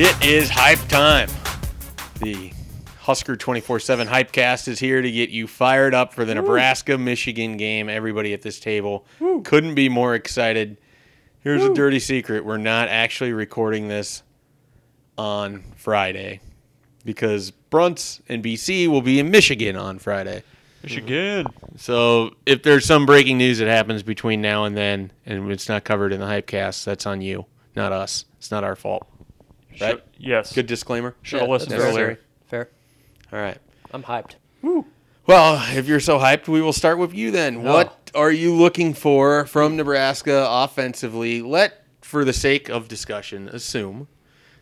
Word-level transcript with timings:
It 0.00 0.24
is 0.24 0.48
hype 0.48 0.78
time. 0.86 1.28
The 2.20 2.52
Husker 3.00 3.34
24 3.34 3.80
7 3.80 4.06
Hypecast 4.06 4.68
is 4.68 4.78
here 4.78 5.02
to 5.02 5.10
get 5.10 5.30
you 5.30 5.48
fired 5.48 5.92
up 5.92 6.14
for 6.14 6.24
the 6.24 6.36
Nebraska 6.36 6.96
Michigan 6.96 7.56
game. 7.56 7.88
Everybody 7.88 8.32
at 8.32 8.40
this 8.40 8.60
table 8.60 9.04
couldn't 9.42 9.74
be 9.74 9.88
more 9.88 10.14
excited. 10.14 10.76
Here's 11.40 11.64
a 11.64 11.74
dirty 11.74 11.98
secret 11.98 12.44
we're 12.44 12.58
not 12.58 12.86
actually 12.86 13.32
recording 13.32 13.88
this 13.88 14.22
on 15.18 15.64
Friday 15.74 16.38
because 17.04 17.50
Brunts 17.50 18.22
and 18.28 18.40
BC 18.40 18.86
will 18.86 19.02
be 19.02 19.18
in 19.18 19.32
Michigan 19.32 19.74
on 19.74 19.98
Friday. 19.98 20.44
Michigan. 20.84 21.48
So 21.76 22.36
if 22.46 22.62
there's 22.62 22.84
some 22.84 23.04
breaking 23.04 23.38
news 23.38 23.58
that 23.58 23.66
happens 23.66 24.04
between 24.04 24.42
now 24.42 24.62
and 24.62 24.76
then 24.76 25.10
and 25.26 25.50
it's 25.50 25.68
not 25.68 25.82
covered 25.82 26.12
in 26.12 26.20
the 26.20 26.26
Hypecast, 26.26 26.84
that's 26.84 27.04
on 27.04 27.20
you, 27.20 27.46
not 27.74 27.90
us. 27.90 28.26
It's 28.38 28.52
not 28.52 28.62
our 28.62 28.76
fault. 28.76 29.08
Right? 29.72 29.78
Should- 29.90 30.02
yes. 30.18 30.52
Good 30.52 30.66
disclaimer. 30.66 31.14
Should 31.22 31.40
have 31.40 31.48
Yeah, 31.48 31.52
listened 31.52 31.72
that's 31.72 31.82
fair. 31.82 31.90
earlier. 31.92 32.20
Fair. 32.46 32.68
All 33.32 33.38
right. 33.38 33.58
I'm 33.92 34.02
hyped. 34.02 34.32
Woo. 34.62 34.86
Well, 35.26 35.62
if 35.76 35.86
you're 35.86 36.00
so 36.00 36.18
hyped, 36.18 36.48
we 36.48 36.60
will 36.62 36.72
start 36.72 36.98
with 36.98 37.14
you 37.14 37.30
then. 37.30 37.56
Oh. 37.66 37.72
What 37.74 38.10
are 38.14 38.32
you 38.32 38.54
looking 38.54 38.94
for 38.94 39.44
from 39.46 39.76
Nebraska 39.76 40.46
offensively? 40.48 41.42
Let, 41.42 41.84
for 42.00 42.24
the 42.24 42.32
sake 42.32 42.68
of 42.70 42.88
discussion, 42.88 43.48
assume 43.50 44.08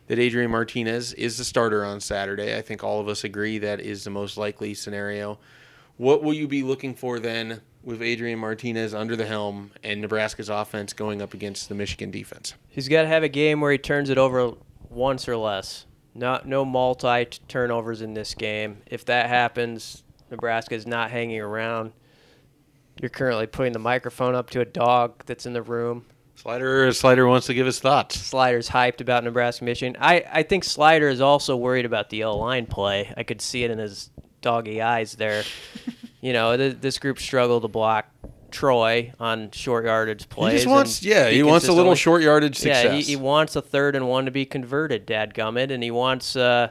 that 0.08 0.18
Adrian 0.18 0.50
Martinez 0.50 1.12
is 1.14 1.38
the 1.38 1.44
starter 1.44 1.84
on 1.84 2.00
Saturday. 2.00 2.56
I 2.56 2.62
think 2.62 2.82
all 2.84 3.00
of 3.00 3.08
us 3.08 3.24
agree 3.24 3.58
that 3.58 3.80
is 3.80 4.04
the 4.04 4.10
most 4.10 4.36
likely 4.36 4.74
scenario. 4.74 5.38
What 5.96 6.22
will 6.22 6.34
you 6.34 6.46
be 6.48 6.62
looking 6.62 6.94
for 6.94 7.18
then 7.20 7.60
with 7.82 8.02
Adrian 8.02 8.38
Martinez 8.40 8.92
under 8.94 9.14
the 9.16 9.26
helm 9.26 9.70
and 9.82 10.00
Nebraska's 10.00 10.48
offense 10.48 10.92
going 10.92 11.22
up 11.22 11.32
against 11.32 11.68
the 11.68 11.74
Michigan 11.76 12.10
defense? 12.10 12.54
He's 12.68 12.88
got 12.88 13.02
to 13.02 13.08
have 13.08 13.22
a 13.22 13.28
game 13.28 13.60
where 13.60 13.72
he 13.72 13.78
turns 13.78 14.10
it 14.10 14.18
over 14.18 14.52
once 14.90 15.28
or 15.28 15.36
less. 15.36 15.86
Not 16.14 16.48
no 16.48 16.64
multi 16.64 17.26
turnovers 17.46 18.00
in 18.00 18.14
this 18.14 18.34
game. 18.34 18.78
If 18.86 19.04
that 19.06 19.28
happens, 19.28 20.02
Nebraska 20.30 20.74
is 20.74 20.86
not 20.86 21.10
hanging 21.10 21.40
around. 21.40 21.92
You're 23.00 23.10
currently 23.10 23.46
putting 23.46 23.72
the 23.72 23.78
microphone 23.78 24.34
up 24.34 24.50
to 24.50 24.60
a 24.60 24.64
dog 24.64 25.22
that's 25.26 25.44
in 25.44 25.52
the 25.52 25.62
room. 25.62 26.06
Slider 26.36 26.92
Slider 26.92 27.26
wants 27.26 27.46
to 27.46 27.54
give 27.54 27.66
his 27.66 27.80
thoughts. 27.80 28.18
Slider's 28.18 28.68
hyped 28.68 29.00
about 29.00 29.24
Nebraska 29.24 29.64
Michigan. 29.64 29.96
I, 30.00 30.24
I 30.30 30.42
think 30.42 30.64
Slider 30.64 31.08
is 31.08 31.20
also 31.20 31.56
worried 31.56 31.86
about 31.86 32.10
the 32.10 32.24
O 32.24 32.36
line 32.36 32.66
play. 32.66 33.12
I 33.16 33.22
could 33.22 33.40
see 33.40 33.64
it 33.64 33.70
in 33.70 33.78
his 33.78 34.10
doggy 34.42 34.80
eyes 34.82 35.14
there. 35.14 35.44
you 36.20 36.32
know, 36.32 36.56
th- 36.56 36.76
this 36.80 36.98
group 36.98 37.18
struggled 37.18 37.62
to 37.62 37.68
block 37.68 38.06
Troy 38.56 39.12
on 39.20 39.50
short 39.50 39.84
yardage 39.84 40.30
plays. 40.30 40.52
He 40.52 40.58
just 40.60 40.66
wants, 40.66 41.02
yeah, 41.02 41.28
he 41.28 41.42
wants 41.42 41.68
a 41.68 41.72
little 41.72 41.90
consistently- 41.92 41.96
short 41.96 42.22
yardage 42.22 42.56
success. 42.56 42.84
Yeah, 42.84 42.92
he, 42.92 43.02
he 43.02 43.16
wants 43.16 43.54
a 43.54 43.60
third 43.60 43.94
and 43.94 44.08
one 44.08 44.24
to 44.24 44.30
be 44.30 44.46
converted, 44.46 45.06
dadgummit, 45.06 45.70
and 45.70 45.82
he 45.82 45.90
wants. 45.90 46.36
Uh, 46.36 46.68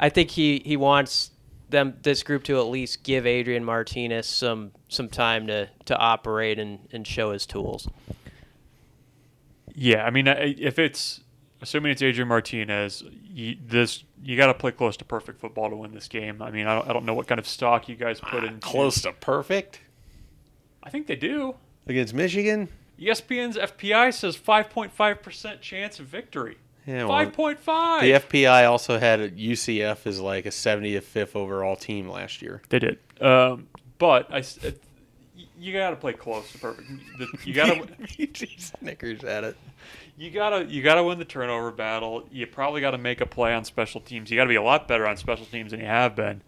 I 0.00 0.08
think 0.08 0.32
he, 0.32 0.60
he 0.64 0.76
wants 0.76 1.30
them 1.68 1.94
this 2.02 2.24
group 2.24 2.42
to 2.44 2.58
at 2.58 2.66
least 2.66 3.04
give 3.04 3.26
Adrian 3.26 3.64
Martinez 3.64 4.26
some 4.26 4.72
some 4.88 5.08
time 5.08 5.46
to, 5.46 5.68
to 5.84 5.96
operate 5.96 6.58
and, 6.58 6.80
and 6.92 7.06
show 7.06 7.30
his 7.30 7.46
tools. 7.46 7.88
Yeah, 9.72 10.04
I 10.04 10.10
mean, 10.10 10.26
if 10.26 10.80
it's 10.80 11.20
assuming 11.62 11.92
it's 11.92 12.02
Adrian 12.02 12.26
Martinez, 12.26 13.04
you, 13.22 13.56
this 13.64 14.02
you 14.20 14.36
got 14.36 14.46
to 14.48 14.54
play 14.54 14.72
close 14.72 14.96
to 14.96 15.04
perfect 15.04 15.38
football 15.40 15.70
to 15.70 15.76
win 15.76 15.92
this 15.92 16.08
game. 16.08 16.42
I 16.42 16.50
mean, 16.50 16.66
I 16.66 16.74
don't, 16.74 16.88
I 16.88 16.92
don't 16.92 17.04
know 17.04 17.14
what 17.14 17.28
kind 17.28 17.38
of 17.38 17.46
stock 17.46 17.88
you 17.88 17.94
guys 17.94 18.18
put 18.18 18.42
in. 18.42 18.58
Close 18.58 19.02
to 19.02 19.12
perfect 19.12 19.78
I 20.84 20.90
think 20.90 21.06
they 21.06 21.16
do. 21.16 21.54
against 21.86 22.14
Michigan. 22.14 22.68
ESPN's 23.00 23.56
FPI 23.56 24.14
says 24.14 24.36
5.5 24.36 25.22
percent 25.22 25.60
chance 25.60 25.98
of 25.98 26.06
victory. 26.06 26.58
Yeah, 26.86 27.06
well, 27.06 27.26
5.5. 27.26 28.00
The 28.02 28.12
FPI 28.42 28.68
also 28.70 28.98
had 28.98 29.18
a 29.18 29.30
UCF 29.30 30.06
as 30.06 30.20
like 30.20 30.44
a 30.46 30.50
75th 30.50 31.34
overall 31.34 31.76
team 31.76 32.08
last 32.08 32.42
year. 32.42 32.60
They 32.68 32.78
did. 32.78 32.98
Um, 33.20 33.68
but 33.98 34.26
I, 34.30 34.40
s- 34.40 34.62
uh, 34.62 34.70
you 35.58 35.72
got 35.72 35.90
to 35.90 35.96
play 35.96 36.12
close 36.12 36.52
to 36.52 36.58
perfect. 36.58 36.86
You 37.46 37.54
got 37.54 37.66
to. 37.74 37.88
he 38.06 38.30
snickers 38.58 39.24
at 39.24 39.44
it. 39.44 39.56
You 40.16 40.30
gotta 40.30 40.66
you 40.66 40.82
gotta 40.82 41.02
win 41.02 41.18
the 41.18 41.24
turnover 41.24 41.72
battle. 41.72 42.28
You 42.30 42.46
probably 42.46 42.80
got 42.80 42.92
to 42.92 42.98
make 42.98 43.20
a 43.20 43.26
play 43.26 43.52
on 43.54 43.64
special 43.64 44.00
teams. 44.00 44.30
You 44.30 44.36
got 44.36 44.44
to 44.44 44.48
be 44.48 44.54
a 44.54 44.62
lot 44.62 44.86
better 44.86 45.06
on 45.08 45.16
special 45.16 45.46
teams 45.46 45.72
than 45.72 45.80
you 45.80 45.86
have 45.86 46.14
been. 46.14 46.42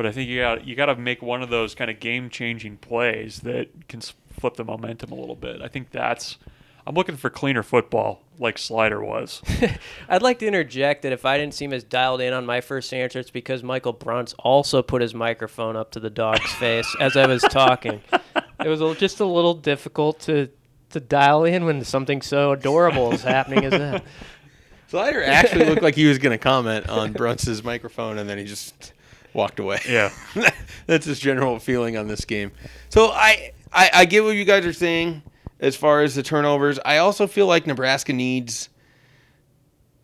But 0.00 0.06
I 0.06 0.12
think 0.12 0.30
you 0.30 0.40
got 0.40 0.66
you 0.66 0.74
got 0.74 0.86
to 0.86 0.96
make 0.96 1.20
one 1.20 1.42
of 1.42 1.50
those 1.50 1.74
kind 1.74 1.90
of 1.90 2.00
game 2.00 2.30
changing 2.30 2.78
plays 2.78 3.40
that 3.40 3.86
can 3.86 4.00
flip 4.32 4.54
the 4.56 4.64
momentum 4.64 5.12
a 5.12 5.14
little 5.14 5.36
bit. 5.36 5.60
I 5.60 5.68
think 5.68 5.90
that's. 5.90 6.38
I'm 6.86 6.94
looking 6.94 7.18
for 7.18 7.28
cleaner 7.28 7.62
football 7.62 8.22
like 8.38 8.56
Slider 8.56 9.04
was. 9.04 9.42
I'd 10.08 10.22
like 10.22 10.38
to 10.38 10.46
interject 10.46 11.02
that 11.02 11.12
if 11.12 11.26
I 11.26 11.36
didn't 11.36 11.52
seem 11.52 11.74
as 11.74 11.84
dialed 11.84 12.22
in 12.22 12.32
on 12.32 12.46
my 12.46 12.62
first 12.62 12.94
answer, 12.94 13.18
it's 13.18 13.30
because 13.30 13.62
Michael 13.62 13.92
Brunts 13.92 14.34
also 14.38 14.80
put 14.80 15.02
his 15.02 15.12
microphone 15.12 15.76
up 15.76 15.90
to 15.90 16.00
the 16.00 16.08
dog's 16.08 16.50
face 16.54 16.96
as 16.98 17.14
I 17.18 17.26
was 17.26 17.42
talking. 17.42 18.00
It 18.64 18.68
was 18.68 18.80
a- 18.80 18.94
just 18.94 19.20
a 19.20 19.26
little 19.26 19.52
difficult 19.52 20.20
to 20.20 20.48
to 20.90 21.00
dial 21.00 21.44
in 21.44 21.66
when 21.66 21.84
something 21.84 22.22
so 22.22 22.52
adorable 22.52 23.12
is 23.12 23.22
happening 23.22 23.66
as 23.66 23.72
that. 23.72 24.02
Slider 24.88 25.22
actually 25.22 25.66
looked 25.66 25.82
like 25.82 25.94
he 25.94 26.06
was 26.06 26.16
going 26.16 26.32
to 26.32 26.42
comment 26.42 26.88
on 26.88 27.12
Brunts's 27.12 27.62
microphone, 27.62 28.16
and 28.16 28.26
then 28.30 28.38
he 28.38 28.44
just 28.46 28.94
walked 29.32 29.60
away. 29.60 29.80
Yeah. 29.88 30.10
That's 30.86 31.06
his 31.06 31.18
general 31.18 31.58
feeling 31.58 31.96
on 31.96 32.08
this 32.08 32.24
game. 32.24 32.52
So 32.88 33.08
I, 33.08 33.52
I, 33.72 33.90
I 33.92 34.04
get 34.04 34.24
what 34.24 34.36
you 34.36 34.44
guys 34.44 34.66
are 34.66 34.72
saying 34.72 35.22
as 35.60 35.76
far 35.76 36.02
as 36.02 36.14
the 36.14 36.22
turnovers. 36.22 36.78
I 36.84 36.98
also 36.98 37.26
feel 37.26 37.46
like 37.46 37.66
Nebraska 37.66 38.12
needs 38.12 38.68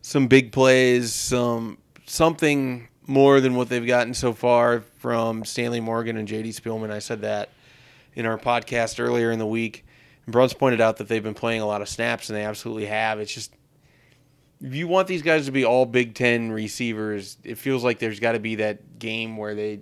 some 0.01 0.27
big 0.27 0.51
plays, 0.51 1.13
some 1.13 1.77
something 2.05 2.87
more 3.05 3.39
than 3.39 3.55
what 3.55 3.69
they've 3.69 3.85
gotten 3.85 4.13
so 4.13 4.33
far 4.33 4.81
from 4.99 5.45
Stanley 5.45 5.79
Morgan 5.79 6.17
and 6.17 6.27
JD 6.27 6.49
Spielman. 6.49 6.91
I 6.91 6.99
said 6.99 7.21
that 7.21 7.49
in 8.15 8.25
our 8.25 8.37
podcast 8.37 8.99
earlier 8.99 9.31
in 9.31 9.39
the 9.39 9.45
week. 9.45 9.85
And 10.25 10.33
Bruns 10.33 10.53
pointed 10.53 10.81
out 10.81 10.97
that 10.97 11.07
they've 11.07 11.23
been 11.23 11.33
playing 11.33 11.61
a 11.61 11.65
lot 11.65 11.81
of 11.81 11.87
snaps, 11.87 12.29
and 12.29 12.37
they 12.37 12.43
absolutely 12.43 12.85
have. 12.85 13.19
It's 13.19 13.33
just 13.33 13.53
if 14.61 14.73
you 14.73 14.87
want 14.87 15.07
these 15.07 15.21
guys 15.21 15.45
to 15.45 15.51
be 15.51 15.65
all 15.65 15.85
Big 15.85 16.15
Ten 16.15 16.51
receivers, 16.51 17.37
it 17.43 17.57
feels 17.57 17.83
like 17.83 17.99
there's 17.99 18.19
got 18.19 18.31
to 18.31 18.39
be 18.39 18.55
that 18.55 18.99
game 18.99 19.37
where 19.37 19.55
they 19.55 19.81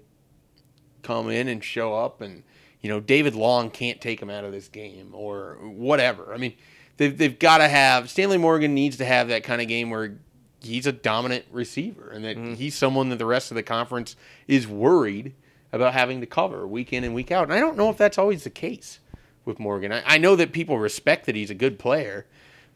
come 1.01 1.29
in 1.29 1.47
and 1.47 1.63
show 1.63 1.93
up, 1.93 2.21
and 2.21 2.43
you 2.81 2.89
know 2.89 2.99
David 2.99 3.35
Long 3.35 3.69
can't 3.69 4.01
take 4.01 4.19
them 4.19 4.29
out 4.29 4.43
of 4.43 4.51
this 4.51 4.67
game 4.67 5.11
or 5.13 5.57
whatever. 5.61 6.33
I 6.33 6.37
mean, 6.37 6.55
they've 6.97 7.17
they've 7.17 7.37
got 7.37 7.59
to 7.59 7.67
have 7.67 8.09
Stanley 8.09 8.37
Morgan 8.37 8.73
needs 8.73 8.97
to 8.97 9.05
have 9.05 9.29
that 9.29 9.43
kind 9.43 9.61
of 9.61 9.67
game 9.67 9.89
where 9.89 10.17
he's 10.61 10.87
a 10.87 10.91
dominant 10.91 11.45
receiver 11.51 12.09
and 12.09 12.25
that 12.25 12.37
mm. 12.37 12.55
he's 12.55 12.75
someone 12.75 13.09
that 13.09 13.17
the 13.17 13.25
rest 13.25 13.51
of 13.51 13.55
the 13.55 13.63
conference 13.63 14.15
is 14.47 14.67
worried 14.67 15.33
about 15.71 15.93
having 15.93 16.21
to 16.21 16.25
cover 16.25 16.65
week 16.67 16.91
in 16.91 17.03
and 17.03 17.13
week 17.13 17.31
out. 17.31 17.43
And 17.43 17.53
I 17.53 17.59
don't 17.59 17.77
know 17.77 17.89
if 17.89 17.97
that's 17.97 18.17
always 18.17 18.43
the 18.43 18.49
case 18.49 18.99
with 19.43 19.59
Morgan. 19.59 19.91
I, 19.91 20.03
I 20.05 20.17
know 20.17 20.35
that 20.35 20.51
people 20.51 20.79
respect 20.79 21.25
that 21.27 21.35
he's 21.35 21.49
a 21.49 21.55
good 21.55 21.77
player, 21.77 22.25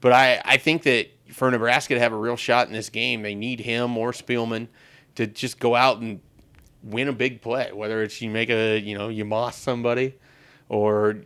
but 0.01 0.11
I, 0.11 0.41
I 0.45 0.57
think 0.57 0.83
that 0.83 1.09
for 1.31 1.49
Nebraska 1.49 1.93
to 1.93 1.99
have 1.99 2.13
a 2.13 2.17
real 2.17 2.35
shot 2.35 2.67
in 2.67 2.73
this 2.73 2.89
game, 2.89 3.21
they 3.21 3.35
need 3.35 3.59
him 3.59 3.97
or 3.97 4.11
Spielman 4.11 4.67
to 5.15 5.27
just 5.27 5.59
go 5.59 5.75
out 5.75 5.99
and 5.99 6.19
win 6.83 7.07
a 7.07 7.13
big 7.13 7.41
play. 7.41 7.71
Whether 7.73 8.03
it's 8.03 8.21
you 8.21 8.29
make 8.29 8.49
a 8.49 8.79
you 8.79 8.97
know 8.97 9.09
you 9.09 9.25
moss 9.25 9.57
somebody, 9.57 10.15
or 10.67 11.17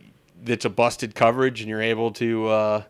it's 0.46 0.64
a 0.64 0.70
busted 0.70 1.14
coverage 1.14 1.60
and 1.60 1.68
you're 1.68 1.82
able 1.82 2.12
to 2.12 2.48
uh, 2.48 2.82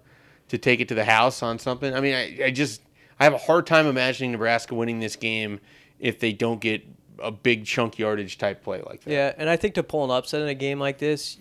to 0.49 0.59
take 0.59 0.81
it 0.81 0.89
to 0.89 0.95
the 0.95 1.05
house 1.05 1.43
on 1.43 1.59
something. 1.59 1.95
I 1.95 2.01
mean, 2.01 2.15
I, 2.15 2.47
I 2.47 2.51
just 2.51 2.83
I 3.19 3.25
have 3.25 3.35
a 3.35 3.39
hard 3.39 3.67
time 3.67 3.87
imagining 3.87 4.33
Nebraska 4.33 4.75
winning 4.75 5.01
this 5.01 5.17
game 5.17 5.61
if 5.99 6.19
they 6.19 6.33
don't 6.33 6.61
get 6.61 6.85
a 7.19 7.31
big 7.31 7.65
chunk 7.65 7.99
yardage 7.99 8.39
type 8.39 8.63
play 8.63 8.83
like 8.83 9.03
that. 9.05 9.11
Yeah, 9.11 9.33
and 9.37 9.49
I 9.49 9.57
think 9.57 9.75
to 9.75 9.83
pull 9.83 10.05
an 10.05 10.11
upset 10.11 10.43
in 10.43 10.49
a 10.49 10.55
game 10.55 10.81
like 10.81 10.99
this, 10.99 11.39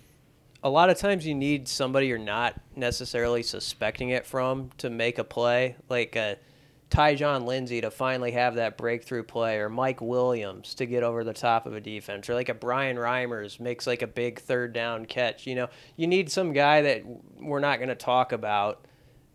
a 0.64 0.70
lot 0.70 0.90
of 0.90 0.98
times 0.98 1.28
you 1.28 1.36
need 1.36 1.68
somebody 1.68 2.08
you're 2.08 2.18
not 2.18 2.60
necessarily 2.76 3.44
suspecting 3.44 4.10
it 4.10 4.26
from 4.26 4.70
to 4.78 4.90
make 4.90 5.20
a 5.20 5.24
play, 5.24 5.76
like 5.90 6.16
uh, 6.16 6.36
a 6.36 6.96
Tyjon 6.96 7.46
Lindsey 7.46 7.82
to 7.82 7.92
finally 7.92 8.32
have 8.32 8.56
that 8.56 8.78
breakthrough 8.78 9.24
play, 9.24 9.58
or 9.58 9.68
Mike 9.68 10.00
Williams 10.00 10.74
to 10.76 10.86
get 10.86 11.04
over 11.04 11.24
the 11.24 11.34
top 11.34 11.66
of 11.66 11.74
a 11.74 11.82
defense, 11.82 12.30
or 12.30 12.34
like 12.34 12.50
a 12.50 12.54
Bryan 12.54 12.98
Reimers 12.98 13.60
makes 13.60 13.86
like 13.86 14.02
a 14.02 14.08
big 14.08 14.40
third 14.40 14.74
down 14.74 15.06
catch. 15.06 15.46
You 15.46 15.56
know, 15.56 15.70
you 15.98 16.08
need 16.08 16.32
some 16.32 16.54
guy 16.54 16.82
that 16.84 17.04
we're 17.40 17.60
not 17.60 17.80
going 17.80 17.90
to 17.90 17.96
talk 17.96 18.32
about 18.32 18.86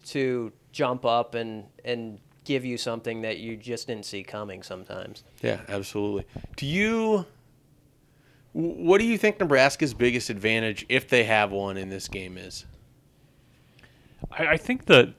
to 0.07 0.53
jump 0.73 1.05
up 1.05 1.35
and 1.35 1.65
and 1.85 2.21
give 2.45 2.65
you 2.65 2.79
something 2.79 3.21
that 3.23 3.39
you 3.39 3.57
just 3.57 3.89
didn't 3.89 4.07
see 4.07 4.23
coming 4.23 4.63
sometimes. 4.63 5.23
Yeah, 5.43 5.61
absolutely. 5.69 6.25
Do 6.57 6.65
you 6.65 7.27
what 8.59 8.99
do 8.99 9.05
you 9.05 9.17
think 9.17 9.39
Nebraska's 9.39 9.95
biggest 9.95 10.31
advantage 10.31 10.85
if 10.89 11.09
they 11.09 11.23
have 11.23 11.53
one 11.53 11.77
in 11.77 11.91
this 11.91 12.09
game 12.09 12.37
is? 12.37 12.67
I, 14.33 14.47
I 14.49 14.57
think 14.57 14.87
that 14.87 15.15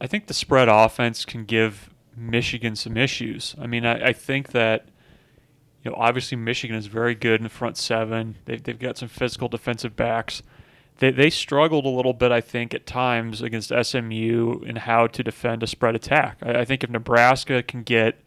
I 0.00 0.08
think 0.08 0.26
the 0.26 0.34
spread 0.34 0.68
offense 0.68 1.24
can 1.24 1.44
give 1.44 1.88
Michigan 2.16 2.74
some 2.74 2.96
issues. 2.96 3.54
I 3.60 3.68
mean, 3.68 3.86
I, 3.86 4.08
I 4.08 4.12
think 4.12 4.50
that 4.50 4.88
you 5.84 5.90
know 5.92 5.96
obviously 5.96 6.36
Michigan 6.36 6.74
is 6.74 6.86
very 6.86 7.14
good 7.14 7.38
in 7.38 7.44
the 7.44 7.48
front 7.48 7.76
seven. 7.76 8.38
They've 8.44 8.60
they've 8.60 8.78
got 8.78 8.98
some 8.98 9.08
physical 9.08 9.46
defensive 9.46 9.94
backs. 9.94 10.42
they, 10.98 11.12
they 11.12 11.30
struggled 11.30 11.86
a 11.86 11.90
little 11.90 12.12
bit, 12.12 12.32
I 12.32 12.40
think, 12.40 12.74
at 12.74 12.86
times 12.86 13.40
against 13.40 13.72
SMU 13.82 14.62
in 14.66 14.76
how 14.76 15.06
to 15.06 15.22
defend 15.22 15.62
a 15.62 15.68
spread 15.68 15.94
attack. 15.94 16.38
I, 16.42 16.62
I 16.62 16.64
think 16.64 16.82
if 16.82 16.90
Nebraska 16.90 17.62
can 17.62 17.84
get 17.84 18.20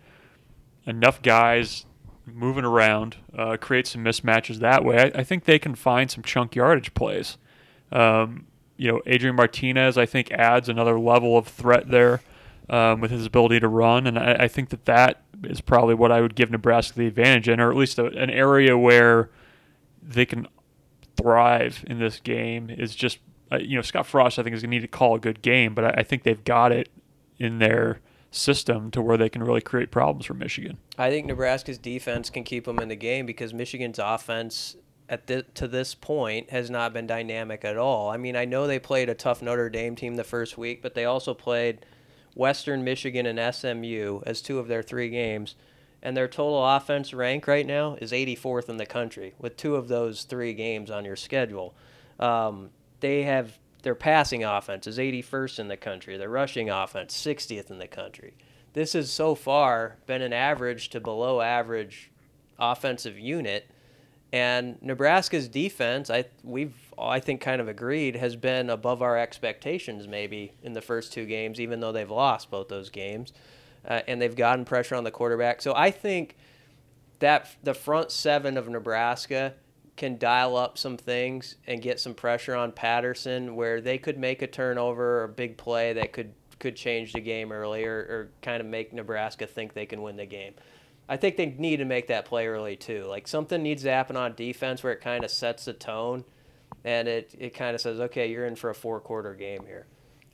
enough 0.86 1.22
guys 1.22 1.86
moving 2.28 2.66
around, 2.66 3.18
uh, 3.36 3.58
create 3.58 3.88
some 3.88 4.04
mismatches 4.04 4.58
that 4.60 4.84
way, 4.84 5.00
I, 5.00 5.20
I, 5.20 5.24
think 5.24 5.46
they 5.46 5.60
can 5.60 5.76
find 5.76 6.12
some 6.12 6.24
chunk 6.24 6.56
yardage 6.56 6.94
plays. 6.94 7.38
Um, 7.92 8.48
you 8.76 8.92
know, 8.92 9.02
Adrian 9.06 9.36
Martinez, 9.36 9.98
I 9.98 10.06
think, 10.06 10.32
adds 10.32 10.70
another 10.70 11.00
level 11.00 11.38
of 11.38 11.48
threat 11.48 11.90
there 11.90 12.22
um, 12.70 13.00
with 13.00 13.12
his 13.12 13.26
ability 13.26 13.60
to 13.62 13.68
run, 13.68 14.06
and 14.06 14.20
I, 14.20 14.34
I, 14.42 14.48
think 14.48 14.70
that 14.70 14.86
that 14.86 15.22
is 15.44 15.62
probably 15.62 15.96
what 15.96 16.12
I 16.12 16.22
would 16.22 16.36
give 16.36 16.52
Nebraska 16.52 17.00
the 17.00 17.08
advantage 17.08 17.48
in, 17.48 17.60
or 17.60 17.72
at 17.72 17.78
least 17.78 17.98
a, 17.98 18.08
an 18.08 18.30
area 18.30 18.78
where 18.78 19.30
they 20.02 20.26
can 20.26 20.48
thrive 21.16 21.84
in 21.88 22.00
this 22.00 22.20
game 22.20 22.70
is 22.70 22.94
just 22.94 23.20
uh, 23.52 23.58
you 23.58 23.76
know 23.76 23.82
Scott 23.82 24.06
Frost 24.06 24.38
I 24.38 24.44
think 24.44 24.56
is 24.56 24.62
going 24.62 24.72
to 24.72 24.76
need 24.76 24.82
to 24.82 24.88
call 24.88 25.16
a 25.16 25.20
good 25.20 25.42
game, 25.42 25.74
but 25.74 25.86
I, 25.86 25.90
I, 26.02 26.04
think 26.04 26.24
they've 26.24 26.44
got 26.44 26.72
it 26.72 26.90
in 27.40 27.60
their 27.60 28.00
system 28.32 28.92
to 28.92 29.02
where 29.02 29.18
they 29.18 29.30
can 29.30 29.44
really 29.44 29.62
create 29.62 29.92
problems 29.92 30.26
for 30.26 30.34
Michigan. 30.34 30.78
I 30.98 31.10
think 31.10 31.28
Nebraska's 31.28 31.78
defense 31.78 32.30
can 32.30 32.44
keep 32.44 32.66
them 32.66 32.80
in 32.80 32.90
the 32.90 32.96
game 32.96 33.26
because 33.26 33.54
Michigan's 33.54 34.00
offense 34.00 34.76
at 35.10 35.28
the, 35.28 35.44
to 35.56 35.68
this 35.68 35.96
point 35.96 36.50
has 36.50 36.70
not 36.70 36.94
been 36.94 37.08
dynamic 37.08 37.64
at 37.64 37.78
all. 37.78 38.10
I 38.10 38.18
mean, 38.18 38.36
I 38.36 38.46
know 38.46 38.68
they 38.68 38.80
played 38.80 39.10
a 39.10 39.16
tough 39.16 39.42
Notre 39.42 39.70
Dame 39.70 39.96
team 39.96 40.16
the 40.16 40.24
first 40.24 40.58
week, 40.58 40.82
but 40.82 40.94
they 40.94 41.06
also 41.06 41.34
played 41.34 41.86
Western 42.36 42.84
Michigan 42.84 43.26
and 43.26 43.56
SMU 43.56 44.22
as 44.26 44.42
two 44.42 44.60
of 44.60 44.68
their 44.68 44.84
three 44.84 45.10
games 45.10 45.56
and 46.02 46.16
their 46.16 46.28
total 46.28 46.66
offense 46.66 47.14
rank 47.14 47.48
right 47.48 47.66
now 47.66 47.98
is 48.00 48.12
84th 48.12 48.70
in 48.70 48.78
the 48.78 48.86
country 48.86 49.34
with 49.40 49.58
two 49.58 49.76
of 49.76 49.88
those 49.88 50.24
three 50.24 50.54
games 50.54 50.92
on 50.92 51.06
your 51.06 51.16
schedule. 51.16 51.76
Um, 52.20 52.70
they 53.00 53.24
have 53.24 53.58
their 53.88 53.96
passing 53.96 54.44
offense 54.44 54.86
is 54.86 54.98
81st 54.98 55.60
in 55.60 55.68
the 55.70 55.78
country. 55.78 56.18
Their 56.18 56.28
rushing 56.28 56.70
offense 56.70 57.16
60th 57.16 57.72
in 57.72 57.78
the 57.78 57.88
country. 57.88 58.34
This 58.74 58.92
has 58.92 59.10
so 59.10 59.34
far 59.34 59.96
been 60.06 60.22
an 60.22 60.34
average 60.34 60.90
to 60.90 61.00
below 61.00 61.40
average 61.40 62.12
offensive 62.60 63.18
unit. 63.18 63.72
And 64.34 64.78
Nebraska's 64.82 65.48
defense, 65.48 66.10
I 66.10 66.26
we've 66.44 66.76
I 67.00 67.22
think 67.22 67.40
kind 67.40 67.62
of 67.62 67.70
agreed, 67.70 68.18
has 68.18 68.36
been 68.36 68.70
above 68.70 69.02
our 69.02 69.18
expectations 69.18 70.06
maybe 70.06 70.52
in 70.64 70.74
the 70.74 70.82
first 70.82 71.14
two 71.14 71.26
games, 71.26 71.58
even 71.62 71.80
though 71.80 71.94
they've 71.94 72.12
lost 72.12 72.52
both 72.52 72.68
those 72.68 72.90
games 72.90 73.32
uh, 73.88 74.02
and 74.06 74.22
they've 74.22 74.36
gotten 74.36 74.66
pressure 74.66 74.96
on 74.96 75.06
the 75.06 75.12
quarterback. 75.12 75.62
So 75.62 75.74
I 75.74 75.92
think 75.92 76.36
that 77.20 77.56
the 77.64 77.74
front 77.74 78.12
seven 78.12 78.58
of 78.58 78.68
Nebraska 78.68 79.54
can 79.98 80.18
dial 80.18 80.56
up 80.56 80.78
some 80.78 80.96
things 80.96 81.56
and 81.66 81.82
get 81.82 82.00
some 82.00 82.14
pressure 82.14 82.56
on 82.56 82.72
Patterson 82.72 83.56
where 83.56 83.82
they 83.82 83.98
could 83.98 84.18
make 84.18 84.42
a 84.42 84.48
turnover 84.48 85.22
or 85.22 85.24
a 85.26 85.30
big 85.30 85.58
play 85.58 85.94
that 85.94 86.14
could 86.14 86.34
could 86.60 86.76
change 86.76 87.14
the 87.14 87.20
game 87.20 87.52
early 87.52 87.86
or, 87.86 87.98
or 87.98 88.30
kind 88.42 88.62
of 88.62 88.66
make 88.66 88.92
Nebraska 88.92 89.46
think 89.46 89.74
they 89.74 89.86
can 89.86 90.02
win 90.02 90.16
the 90.16 90.26
game. 90.26 90.54
I 91.10 91.16
think 91.18 91.38
they 91.38 91.46
need 91.46 91.78
to 91.78 91.86
make 91.86 92.08
that 92.08 92.26
play 92.26 92.48
early 92.48 92.76
too. 92.76 93.06
Like 93.06 93.28
something 93.28 93.62
needs 93.62 93.84
to 93.84 93.92
happen 93.92 94.16
on 94.16 94.34
defense 94.34 94.84
where 94.84 94.94
it 94.94 95.02
kind 95.02 95.24
of 95.24 95.30
sets 95.30 95.66
the 95.66 95.74
tone 95.74 96.24
and 96.84 97.08
it, 97.08 97.36
it 97.38 97.54
kind 97.54 97.76
of 97.76 97.82
says, 97.82 98.00
okay, 98.00 98.32
you're 98.32 98.46
in 98.46 98.56
for 98.56 98.70
a 98.70 98.76
four 98.76 99.00
quarter 99.00 99.36
game 99.36 99.66
here. 99.68 99.86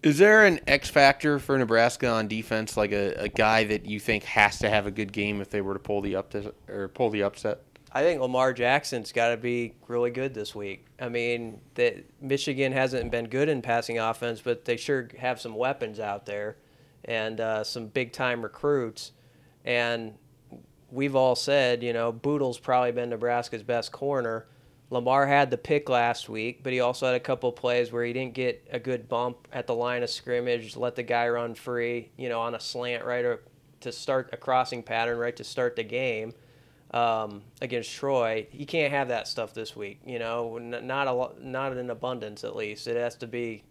Is 0.02 0.18
there 0.18 0.46
an 0.46 0.60
X 0.68 0.90
factor 0.90 1.40
for 1.40 1.58
Nebraska 1.58 2.10
on 2.10 2.28
defense, 2.28 2.76
like 2.76 2.92
a, 2.92 3.14
a 3.16 3.30
guy 3.30 3.64
that 3.66 3.86
you 3.86 4.00
think 4.00 4.24
has 4.24 4.60
to 4.60 4.70
have 4.70 4.86
a 4.86 4.92
good 4.92 5.14
game 5.14 5.40
if 5.40 5.50
they 5.50 5.62
were 5.62 5.74
to 5.74 5.80
pull 5.80 6.02
the 6.02 6.16
up 6.16 6.34
or 6.68 6.90
pull 6.90 7.10
the 7.10 7.24
upset? 7.24 7.62
I 7.96 8.02
think 8.02 8.22
Lamar 8.22 8.54
Jackson's 8.54 9.12
got 9.12 9.30
to 9.30 9.38
be 9.38 9.76
really 9.88 10.10
good 10.10 10.34
this 10.34 10.56
week. 10.56 10.88
I 11.00 11.10
mean, 11.10 11.62
Michigan 12.20 12.72
hasn't 12.72 13.12
been 13.12 13.26
good 13.26 13.50
in 13.50 13.62
passing 13.62 14.00
offense, 14.00 14.42
but 14.42 14.66
they 14.66 14.78
sure 14.78 15.10
have 15.20 15.40
some 15.40 15.54
weapons 15.54 16.00
out 16.00 16.26
there 16.26 16.58
and 17.06 17.40
uh, 17.40 17.64
some 17.64 17.86
big 17.86 18.12
time 18.12 18.42
recruits. 18.42 19.12
And 19.64 20.16
we've 20.90 21.16
all 21.16 21.36
said, 21.36 21.84
you 21.84 21.94
know, 21.94 22.12
Bootle's 22.12 22.58
probably 22.58 22.92
been 22.94 23.12
Nebraska's 23.12 23.62
best 23.62 23.92
corner. 23.92 24.48
Lamar 24.90 25.28
had 25.28 25.52
the 25.52 25.58
pick 25.58 25.88
last 25.88 26.28
week, 26.30 26.64
but 26.64 26.74
he 26.74 26.80
also 26.80 27.06
had 27.06 27.16
a 27.16 27.20
couple 27.20 27.52
plays 27.52 27.92
where 27.92 28.04
he 28.04 28.12
didn't 28.12 28.34
get 28.34 28.68
a 28.72 28.80
good 28.80 29.08
bump 29.08 29.48
at 29.54 29.68
the 29.68 29.76
line 29.76 30.02
of 30.02 30.10
scrimmage, 30.10 30.76
let 30.76 30.96
the 30.96 31.04
guy 31.04 31.30
run 31.30 31.54
free, 31.54 32.10
you 32.18 32.28
know, 32.28 32.42
on 32.42 32.56
a 32.56 32.60
slant 32.60 33.06
right 33.06 33.24
or 33.24 33.44
to 33.82 33.92
start 33.92 34.30
a 34.34 34.38
crossing 34.38 34.82
pattern 34.82 35.18
right 35.18 35.36
to 35.36 35.44
start 35.44 35.76
the 35.76 35.84
game 35.84 36.34
um, 36.94 37.42
against 37.62 37.92
Troy. 37.92 38.48
You 38.52 38.66
can't 38.66 38.94
have 38.94 39.10
that 39.10 39.28
stuff 39.28 39.54
this 39.54 39.76
week, 39.76 40.00
you 40.06 40.20
know, 40.20 40.58
not 40.60 41.08
a 41.08 41.46
not 41.46 41.76
in 41.76 41.90
abundance 41.90 42.44
at 42.44 42.56
least. 42.56 42.88
It 42.88 42.96
has 42.96 43.16
to 43.18 43.28
be 43.28 43.64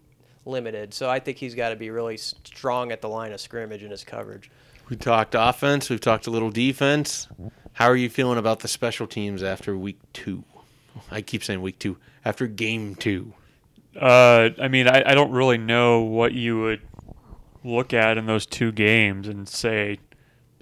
limited. 0.44 0.92
So 0.92 1.08
I 1.08 1.20
think 1.20 1.38
he's 1.38 1.54
got 1.54 1.70
to 1.70 1.76
be 1.76 1.90
really 1.90 2.16
strong 2.16 2.90
at 2.90 3.00
the 3.00 3.08
line 3.08 3.32
of 3.32 3.40
scrimmage 3.40 3.82
in 3.82 3.90
his 3.90 4.04
coverage. 4.04 4.50
We 4.88 4.96
talked 4.96 5.34
offense. 5.38 5.88
We've 5.88 6.00
talked 6.00 6.26
a 6.26 6.30
little 6.30 6.50
defense. 6.50 7.28
How 7.74 7.86
are 7.86 7.96
you 7.96 8.10
feeling 8.10 8.38
about 8.38 8.60
the 8.60 8.68
special 8.68 9.06
teams 9.06 9.42
after 9.42 9.76
week 9.76 9.98
two? 10.12 10.44
I 11.10 11.22
keep 11.22 11.44
saying 11.44 11.62
week 11.62 11.78
two 11.78 11.96
after 12.24 12.46
game 12.46 12.96
two. 12.96 13.32
Uh, 13.98 14.50
I 14.60 14.68
mean, 14.68 14.88
I, 14.88 15.02
I 15.06 15.14
don't 15.14 15.30
really 15.30 15.58
know 15.58 16.00
what 16.00 16.32
you 16.32 16.60
would 16.60 16.82
look 17.64 17.94
at 17.94 18.18
in 18.18 18.26
those 18.26 18.46
two 18.46 18.72
games 18.72 19.28
and 19.28 19.48
say 19.48 19.98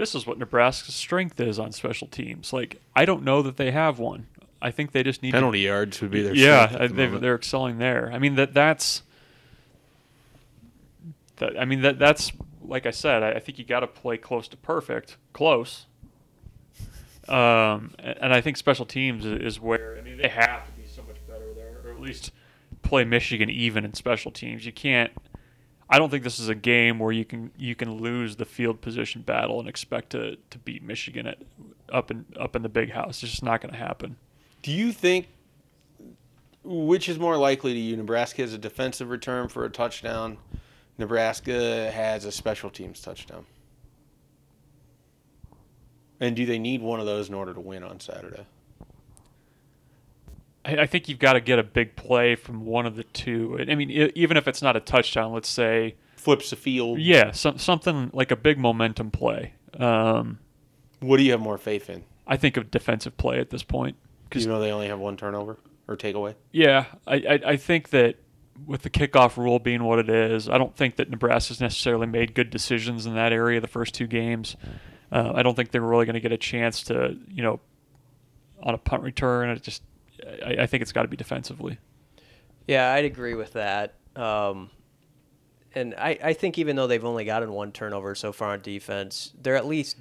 this 0.01 0.15
is 0.15 0.27
what 0.27 0.39
Nebraska's 0.39 0.95
strength 0.95 1.39
is 1.39 1.59
on 1.59 1.73
special 1.73 2.09
teams. 2.09 2.55
Like, 2.55 2.81
I 2.97 3.05
don't 3.05 3.23
know 3.23 3.43
that 3.43 3.59
they 3.59 3.71
have 3.71 3.99
one. 3.99 4.27
I 4.63 4.71
think 4.71 4.93
they 4.93 5.03
just 5.03 5.23
need 5.23 5.33
penalty 5.33 5.59
to, 5.59 5.65
yards 5.65 6.01
would 6.01 6.11
be 6.11 6.23
their 6.23 6.35
yeah. 6.35 6.67
The 6.67 7.19
they're 7.21 7.35
excelling 7.35 7.79
there. 7.79 8.11
I 8.13 8.19
mean 8.19 8.35
that 8.35 8.55
that's 8.55 9.03
that. 11.37 11.59
I 11.61 11.65
mean 11.65 11.83
that 11.83 11.99
that's 11.99 12.33
like 12.63 12.87
I 12.87 12.91
said. 12.91 13.23
I, 13.23 13.33
I 13.33 13.39
think 13.41 13.59
you 13.59 13.65
got 13.65 13.81
to 13.81 13.87
play 13.87 14.17
close 14.17 14.49
to 14.49 14.57
perfect, 14.57 15.17
close, 15.33 15.87
um, 17.29 17.93
and 17.99 18.35
I 18.35 18.41
think 18.41 18.57
special 18.57 18.85
teams 18.85 19.25
is 19.25 19.61
where 19.61 19.97
I 19.99 20.03
mean 20.03 20.19
they 20.19 20.29
have 20.29 20.67
to 20.67 20.73
be 20.73 20.87
so 20.87 21.03
much 21.03 21.17
better 21.27 21.55
there, 21.55 21.81
or 21.85 21.93
at 21.93 22.01
least 22.01 22.33
play 22.83 23.05
Michigan 23.05 23.49
even 23.49 23.85
in 23.85 23.95
special 23.95 24.31
teams. 24.31 24.67
You 24.67 24.73
can't. 24.73 25.13
I 25.93 25.99
don't 25.99 26.09
think 26.09 26.23
this 26.23 26.39
is 26.39 26.49
a 26.49 26.55
game 26.55 27.01
where 27.01 27.11
you 27.11 27.25
can 27.25 27.51
you 27.59 27.75
can 27.75 27.95
lose 27.95 28.37
the 28.37 28.45
field 28.45 28.81
position 28.81 29.23
battle 29.23 29.59
and 29.59 29.69
expect 29.69 30.11
to, 30.11 30.37
to 30.51 30.59
beat 30.59 30.85
Michigan 30.85 31.27
at 31.27 31.39
up 31.93 32.13
in 32.13 32.25
up 32.39 32.55
in 32.55 32.63
the 32.63 32.69
big 32.69 32.93
house. 32.93 33.23
It's 33.25 33.33
just 33.33 33.43
not 33.43 33.61
going 33.61 33.73
to 33.73 33.79
happen. 33.79 34.17
Do 34.63 34.71
you 34.71 34.93
think 34.93 35.27
which 36.63 37.09
is 37.09 37.19
more 37.19 37.37
likely 37.37 37.75
to 37.75 37.79
you? 37.79 37.97
Nebraska 37.97 38.43
has 38.43 38.55
a 38.55 38.59
defensive 38.59 39.09
return 39.09 39.49
for 39.49 39.65
a 39.65 39.71
touchdown. 39.71 40.39
Nebraska 40.97 41.91
has 41.91 42.25
a 42.25 42.31
special 42.31 42.71
teams 42.71 43.01
touchdown. 43.01 43.47
And 46.21 46.37
do 46.37 46.47
they 46.47 46.59
need 46.59 46.83
one 46.83 47.01
of 47.01 47.07
those 47.07 47.29
in 47.29 47.35
order 47.35 47.55
to 47.55 47.61
win 47.61 47.83
on 47.83 47.99
Saturday? 47.99 48.47
I, 50.65 50.87
think 50.87 51.09
you've 51.09 51.19
got 51.19 51.35
to 51.35 51.41
get 51.41 51.59
a 51.59 51.63
big 51.63 51.97
play 51.97 52.35
from 52.35 52.65
one 52.67 52.87
of 52.87 52.97
the 52.97 53.05
two. 53.05 53.59
I 53.69 53.75
mean, 53.75 53.91
even 53.91 54.37
if 54.37 54.47
it's 54.47 54.61
not 54.63 54.77
a 54.77 54.81
touchdown, 54.81 55.33
let's 55.33 55.49
say 55.49 55.97
flips 56.17 56.51
the 56.51 56.57
field. 56.57 57.01
Yeah, 57.01 57.33
some, 57.33 57.59
something 57.59 58.11
like 58.13 58.31
a 58.31 58.37
big 58.37 58.59
momentum 58.59 59.11
play. 59.11 59.55
Um, 59.79 60.39
what 61.01 61.17
do 61.17 61.23
you 61.23 61.33
have 61.33 61.41
more 61.41 61.59
faith 61.59 61.89
in? 61.89 62.05
I 62.27 62.37
think 62.37 62.57
of 62.57 62.71
defensive 62.71 63.17
play 63.17 63.41
at 63.41 63.51
this 63.51 63.63
point. 63.63 63.97
Because 64.29 64.45
you 64.45 64.51
know 64.51 64.61
they 64.61 64.71
only 64.71 64.89
have 64.89 64.99
one 64.99 65.17
turnover 65.17 65.59
or 65.89 65.97
takeaway. 65.97 66.35
Yeah, 66.53 66.85
I, 67.07 67.15
I, 67.17 67.41
I 67.47 67.57
think 67.57 67.91
that 67.91 68.17
with 68.67 68.83
the 68.83 68.91
kickoff 68.91 69.37
rule 69.37 69.59
being 69.59 69.83
what 69.85 69.99
it 69.99 70.09
is, 70.09 70.49
I 70.49 70.59
don't 70.59 70.77
think 70.77 70.97
that 70.97 71.11
Nebraska's 71.11 71.61
necessarily 71.61 72.07
made 72.07 72.35
good 72.35 72.51
decisions 72.51 73.07
in 73.07 73.15
that 73.15 73.33
area 73.33 73.61
the 73.61 73.67
first 73.67 73.95
two 73.95 74.07
games. 74.07 74.57
Uh, 75.11 75.33
I 75.35 75.43
don't 75.43 75.55
think 75.55 75.71
they're 75.71 75.81
really 75.81 76.07
going 76.07 76.15
to 76.15 76.21
get 76.21 76.33
a 76.33 76.39
chance 76.39 76.85
to, 76.85 77.17
you 77.29 77.43
know, 77.43 77.61
on 78.63 78.75
a 78.75 78.79
punt 78.79 79.03
return. 79.03 79.51
It 79.51 79.63
just, 79.63 79.83
I, 80.45 80.63
I 80.63 80.67
think 80.67 80.83
it's 80.83 80.93
got 80.93 81.03
to 81.03 81.09
be 81.09 81.17
defensively. 81.17 81.79
Yeah, 82.67 82.93
I'd 82.93 83.05
agree 83.05 83.35
with 83.35 83.55
that. 83.55 83.95
Um, 84.17 84.71
and 85.75 85.95
I, 85.97 86.19
I 86.23 86.33
think 86.33 86.59
even 86.59 86.77
though 86.77 86.87
they've 86.87 87.05
only 87.05 87.25
gotten 87.25 87.53
one 87.53 87.73
turnover 87.73 88.15
so 88.15 88.33
far 88.33 88.53
on 88.53 88.61
defense, 88.61 89.33
they're 89.41 89.57
at 89.57 89.67
least 89.67 89.99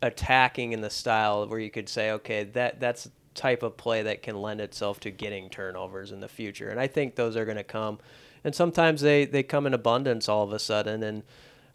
attacking 0.00 0.72
in 0.72 0.80
the 0.80 0.90
style 0.90 1.46
where 1.46 1.58
you 1.58 1.70
could 1.70 1.88
say, 1.88 2.12
okay, 2.12 2.44
that 2.44 2.80
that's 2.80 3.08
type 3.34 3.62
of 3.62 3.76
play 3.76 4.02
that 4.02 4.22
can 4.22 4.40
lend 4.40 4.60
itself 4.60 5.00
to 5.00 5.10
getting 5.10 5.48
turnovers 5.48 6.12
in 6.12 6.20
the 6.20 6.28
future. 6.28 6.68
And 6.68 6.78
I 6.78 6.86
think 6.86 7.14
those 7.14 7.36
are 7.36 7.44
going 7.44 7.56
to 7.56 7.64
come. 7.64 7.98
And 8.44 8.54
sometimes 8.54 9.00
they, 9.00 9.24
they 9.24 9.42
come 9.42 9.66
in 9.66 9.74
abundance 9.74 10.28
all 10.28 10.44
of 10.44 10.52
a 10.52 10.58
sudden. 10.58 11.02
And 11.02 11.22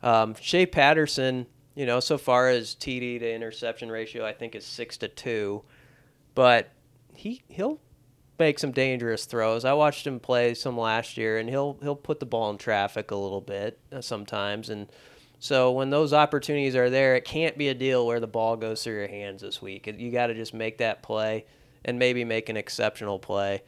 um, 0.04 0.36
Shea 0.40 0.66
Patterson 0.66 1.48
you 1.78 1.86
know, 1.86 2.00
so 2.00 2.18
far 2.18 2.50
as 2.50 2.74
TD 2.74 3.20
to 3.20 3.32
interception 3.32 3.92
ratio, 3.92 4.26
I 4.26 4.34
think 4.34 4.56
is 4.56 4.66
six 4.66 4.98
to 4.98 5.08
two, 5.08 5.62
but 6.34 6.72
he 7.18 7.42
he'll 7.48 7.80
make 8.40 8.60
some 8.60 8.72
dangerous 8.72 9.26
throws. 9.26 9.66
I 9.66 9.74
watched 9.74 10.06
him 10.06 10.20
play 10.20 10.54
some 10.54 10.78
last 10.78 11.18
year, 11.18 11.38
and 11.38 11.50
he'll 11.50 11.78
he'll 11.82 11.96
put 11.96 12.20
the 12.20 12.26
ball 12.26 12.50
in 12.50 12.58
traffic 12.58 13.12
a 13.12 13.16
little 13.16 13.42
bit 13.42 13.80
uh, 13.92 14.02
sometimes, 14.02 14.70
and 14.70 14.88
so 15.40 15.72
when 15.72 15.90
those 15.90 16.14
opportunities 16.14 16.76
are 16.76 16.90
there, 16.90 17.16
it 17.16 17.26
can't 17.26 17.58
be 17.58 17.68
a 17.70 17.74
deal 17.74 18.08
where 18.08 18.20
the 18.20 18.28
ball 18.28 18.56
goes 18.56 18.84
through 18.84 18.96
your 18.96 19.08
hands 19.08 19.42
this 19.42 19.62
week. 19.62 19.88
You 19.88 20.12
got 20.12 20.28
to 20.28 20.34
just 20.34 20.54
make 20.54 20.80
that 20.80 21.04
play 21.04 21.46
and 21.86 22.00
maybe 22.00 22.24
make 22.24 22.50
an 22.50 22.58
exceptional 22.58 23.20
play. 23.20 23.62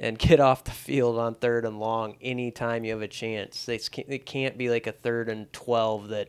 and 0.00 0.18
get 0.18 0.40
off 0.40 0.64
the 0.64 0.72
field 0.72 1.18
on 1.18 1.34
third 1.34 1.64
and 1.64 1.78
long 1.78 2.16
anytime 2.20 2.84
you 2.84 2.92
have 2.92 3.02
a 3.02 3.08
chance. 3.08 3.68
It 3.68 4.26
can't 4.26 4.58
be 4.58 4.68
like 4.68 4.86
a 4.86 4.92
third 4.92 5.28
and 5.28 5.52
12 5.52 6.08
that 6.08 6.28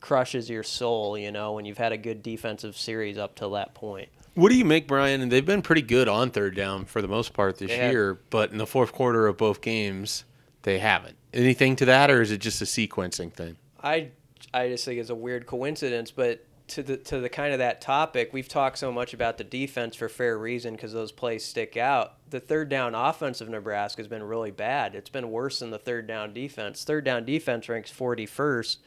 crushes 0.00 0.48
your 0.48 0.62
soul, 0.62 1.18
you 1.18 1.30
know, 1.30 1.52
when 1.52 1.64
you've 1.64 1.78
had 1.78 1.92
a 1.92 1.98
good 1.98 2.22
defensive 2.22 2.76
series 2.76 3.18
up 3.18 3.34
to 3.36 3.48
that 3.50 3.74
point. 3.74 4.08
What 4.34 4.50
do 4.50 4.56
you 4.56 4.64
make, 4.64 4.86
Brian? 4.88 5.20
And 5.20 5.30
they've 5.30 5.44
been 5.44 5.62
pretty 5.62 5.82
good 5.82 6.08
on 6.08 6.30
third 6.30 6.56
down 6.56 6.86
for 6.86 7.02
the 7.02 7.08
most 7.08 7.34
part 7.34 7.58
this 7.58 7.70
year, 7.70 8.18
but 8.30 8.50
in 8.50 8.58
the 8.58 8.66
fourth 8.66 8.92
quarter 8.92 9.26
of 9.26 9.36
both 9.36 9.60
games, 9.60 10.24
they 10.62 10.78
haven't. 10.78 11.16
Anything 11.34 11.76
to 11.76 11.84
that, 11.86 12.10
or 12.10 12.22
is 12.22 12.30
it 12.30 12.38
just 12.38 12.62
a 12.62 12.64
sequencing 12.64 13.32
thing? 13.32 13.56
I 13.82 14.08
I 14.54 14.68
just 14.68 14.84
think 14.84 15.00
it's 15.00 15.10
a 15.10 15.14
weird 15.14 15.46
coincidence, 15.46 16.10
but 16.10 16.44
to 16.68 16.82
the 16.82 16.96
to 16.96 17.20
the 17.20 17.28
kind 17.28 17.52
of 17.52 17.58
that 17.58 17.80
topic, 17.80 18.32
we've 18.32 18.48
talked 18.48 18.78
so 18.78 18.90
much 18.90 19.12
about 19.12 19.38
the 19.38 19.44
defense 19.44 19.96
for 19.96 20.08
fair 20.08 20.38
reason 20.38 20.74
because 20.74 20.92
those 20.92 21.12
plays 21.12 21.44
stick 21.44 21.76
out. 21.76 22.14
The 22.30 22.40
third 22.40 22.68
down 22.68 22.94
offense 22.94 23.40
of 23.40 23.48
Nebraska 23.48 24.00
has 24.00 24.08
been 24.08 24.22
really 24.22 24.50
bad. 24.50 24.94
It's 24.94 25.10
been 25.10 25.30
worse 25.30 25.58
than 25.58 25.70
the 25.70 25.78
third 25.78 26.06
down 26.06 26.32
defense. 26.32 26.84
Third 26.84 27.04
down 27.04 27.24
defense 27.24 27.68
ranks 27.68 27.92
41st. 27.92 28.78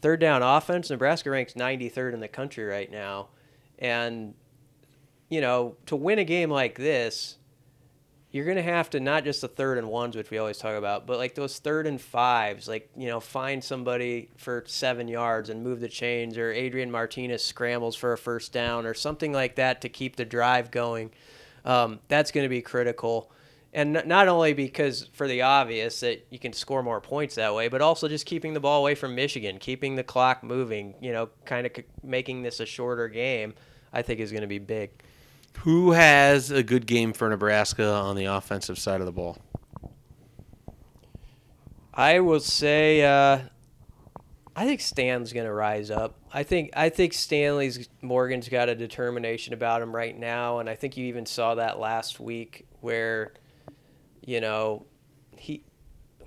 Third 0.00 0.20
down 0.20 0.42
offense, 0.42 0.90
Nebraska 0.90 1.30
ranks 1.30 1.54
93rd 1.54 2.14
in 2.14 2.20
the 2.20 2.28
country 2.28 2.64
right 2.64 2.90
now. 2.90 3.28
And 3.78 4.34
you 5.28 5.40
know, 5.40 5.76
to 5.86 5.96
win 5.96 6.18
a 6.18 6.24
game 6.24 6.50
like 6.50 6.76
this, 6.76 7.36
you're 8.30 8.44
going 8.44 8.56
to 8.56 8.62
have 8.62 8.90
to 8.90 9.00
not 9.00 9.24
just 9.24 9.40
the 9.40 9.48
third 9.48 9.78
and 9.78 9.88
ones, 9.88 10.14
which 10.14 10.30
we 10.30 10.36
always 10.36 10.58
talk 10.58 10.76
about, 10.76 11.06
but 11.06 11.16
like 11.16 11.34
those 11.34 11.58
third 11.58 11.86
and 11.86 12.00
fives, 12.00 12.68
like, 12.68 12.90
you 12.96 13.08
know, 13.08 13.20
find 13.20 13.64
somebody 13.64 14.28
for 14.36 14.64
seven 14.66 15.08
yards 15.08 15.48
and 15.48 15.62
move 15.62 15.80
the 15.80 15.88
chains, 15.88 16.36
or 16.36 16.52
Adrian 16.52 16.90
Martinez 16.90 17.42
scrambles 17.42 17.96
for 17.96 18.12
a 18.12 18.18
first 18.18 18.52
down, 18.52 18.84
or 18.84 18.92
something 18.92 19.32
like 19.32 19.56
that 19.56 19.80
to 19.80 19.88
keep 19.88 20.16
the 20.16 20.26
drive 20.26 20.70
going. 20.70 21.10
Um, 21.64 22.00
that's 22.08 22.30
going 22.30 22.44
to 22.44 22.50
be 22.50 22.60
critical. 22.60 23.32
And 23.72 23.92
not 23.92 24.28
only 24.28 24.54
because 24.54 25.08
for 25.12 25.28
the 25.28 25.42
obvious 25.42 26.00
that 26.00 26.26
you 26.30 26.38
can 26.38 26.52
score 26.54 26.82
more 26.82 27.00
points 27.00 27.34
that 27.34 27.54
way, 27.54 27.68
but 27.68 27.82
also 27.82 28.08
just 28.08 28.24
keeping 28.24 28.54
the 28.54 28.60
ball 28.60 28.80
away 28.80 28.94
from 28.94 29.14
Michigan, 29.14 29.58
keeping 29.58 29.94
the 29.94 30.02
clock 30.02 30.42
moving, 30.42 30.94
you 31.00 31.12
know, 31.12 31.28
kind 31.44 31.66
of 31.66 31.72
making 32.02 32.42
this 32.42 32.60
a 32.60 32.66
shorter 32.66 33.08
game, 33.08 33.54
I 33.92 34.02
think 34.02 34.20
is 34.20 34.32
going 34.32 34.42
to 34.42 34.48
be 34.48 34.58
big. 34.58 34.90
Who 35.62 35.90
has 35.90 36.50
a 36.50 36.62
good 36.62 36.86
game 36.86 37.12
for 37.12 37.28
Nebraska 37.28 37.84
on 37.84 38.14
the 38.16 38.26
offensive 38.26 38.78
side 38.78 39.00
of 39.00 39.06
the 39.06 39.12
ball? 39.12 39.38
I 41.92 42.20
will 42.20 42.38
say, 42.38 43.02
uh, 43.02 43.40
I 44.54 44.64
think 44.64 44.80
Stan's 44.80 45.32
going 45.32 45.46
to 45.46 45.52
rise 45.52 45.90
up. 45.90 46.16
I 46.32 46.44
think 46.44 46.70
I 46.74 46.90
think 46.90 47.12
Stanley's 47.12 47.88
Morgan's 48.02 48.48
got 48.48 48.68
a 48.68 48.74
determination 48.74 49.52
about 49.52 49.82
him 49.82 49.94
right 49.94 50.16
now, 50.16 50.60
and 50.60 50.70
I 50.70 50.76
think 50.76 50.96
you 50.96 51.06
even 51.06 51.26
saw 51.26 51.56
that 51.56 51.80
last 51.80 52.20
week 52.20 52.66
where, 52.80 53.32
you 54.24 54.40
know, 54.40 54.86
he 55.36 55.64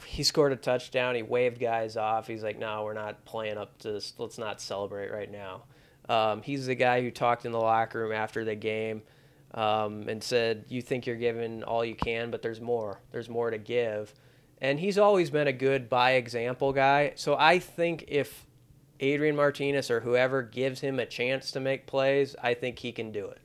he 0.05 0.23
scored 0.23 0.51
a 0.51 0.57
touchdown. 0.57 1.15
He 1.15 1.23
waved 1.23 1.59
guys 1.59 1.95
off. 1.95 2.27
He's 2.27 2.43
like, 2.43 2.59
"No, 2.59 2.83
we're 2.83 2.93
not 2.93 3.23
playing 3.23 3.57
up 3.57 3.77
to 3.79 3.93
this. 3.93 4.13
Let's 4.17 4.37
not 4.37 4.59
celebrate 4.59 5.09
right 5.09 5.31
now." 5.31 5.63
Um, 6.09 6.41
he's 6.41 6.65
the 6.65 6.75
guy 6.75 7.01
who 7.01 7.11
talked 7.11 7.45
in 7.45 7.53
the 7.53 7.59
locker 7.59 7.99
room 7.99 8.11
after 8.11 8.43
the 8.43 8.55
game 8.55 9.03
um, 9.53 10.07
and 10.07 10.23
said, 10.23 10.65
"You 10.69 10.81
think 10.81 11.05
you're 11.05 11.15
giving 11.15 11.63
all 11.63 11.83
you 11.83 11.95
can, 11.95 12.31
but 12.31 12.41
there's 12.41 12.61
more. 12.61 13.01
There's 13.11 13.29
more 13.29 13.49
to 13.51 13.57
give." 13.57 14.13
And 14.59 14.79
he's 14.79 14.97
always 14.97 15.31
been 15.31 15.47
a 15.47 15.53
good 15.53 15.89
by 15.89 16.11
example 16.11 16.71
guy. 16.71 17.13
So 17.15 17.35
I 17.35 17.57
think 17.57 18.05
if 18.07 18.45
Adrian 18.99 19.35
Martinez 19.35 19.89
or 19.89 20.01
whoever 20.01 20.43
gives 20.43 20.81
him 20.81 20.99
a 20.99 21.05
chance 21.05 21.51
to 21.51 21.59
make 21.59 21.87
plays, 21.87 22.35
I 22.41 22.53
think 22.53 22.79
he 22.79 22.91
can 22.91 23.11
do 23.11 23.25
it. 23.25 23.39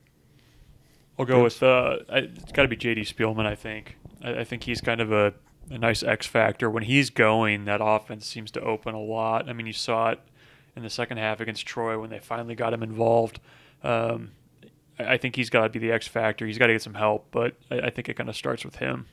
I'll 1.17 1.25
go 1.25 1.43
with 1.43 1.63
uh, 1.63 1.97
it's 2.09 2.51
got 2.51 2.61
to 2.61 2.67
be 2.67 2.75
J.D. 2.75 3.01
Spielman. 3.01 3.45
I 3.45 3.55
think. 3.55 3.97
I, 4.23 4.41
I 4.41 4.43
think 4.43 4.63
he's 4.63 4.81
kind 4.81 5.01
of 5.01 5.11
a, 5.11 5.33
a 5.69 5.77
nice 5.77 6.03
X 6.03 6.27
factor 6.27 6.69
when 6.69 6.83
he's 6.83 7.09
going. 7.09 7.65
That 7.65 7.79
offense 7.83 8.27
seems 8.27 8.51
to 8.51 8.61
open 8.61 8.93
a 8.93 9.01
lot. 9.01 9.49
I 9.49 9.53
mean, 9.53 9.65
you 9.65 9.73
saw 9.73 10.11
it 10.11 10.19
in 10.75 10.83
the 10.83 10.89
second 10.89 11.17
half 11.17 11.39
against 11.39 11.65
Troy 11.65 11.99
when 11.99 12.11
they 12.11 12.19
finally 12.19 12.53
got 12.53 12.71
him 12.71 12.83
involved. 12.83 13.39
Um, 13.83 14.31
I, 14.99 15.17
think 15.17 15.35
he's 15.35 15.49
got 15.49 15.63
to 15.63 15.69
be 15.69 15.79
the 15.79 15.91
X 15.91 16.07
factor. 16.07 16.45
He's 16.45 16.57
got 16.57 16.67
to 16.67 16.73
get 16.73 16.81
some 16.81 16.93
help, 16.93 17.27
but 17.31 17.55
I, 17.71 17.79
I 17.81 17.89
think 17.89 18.09
it 18.09 18.15
kind 18.15 18.29
of 18.29 18.35
starts 18.35 18.65
with 18.65 18.77
him. 18.77 19.07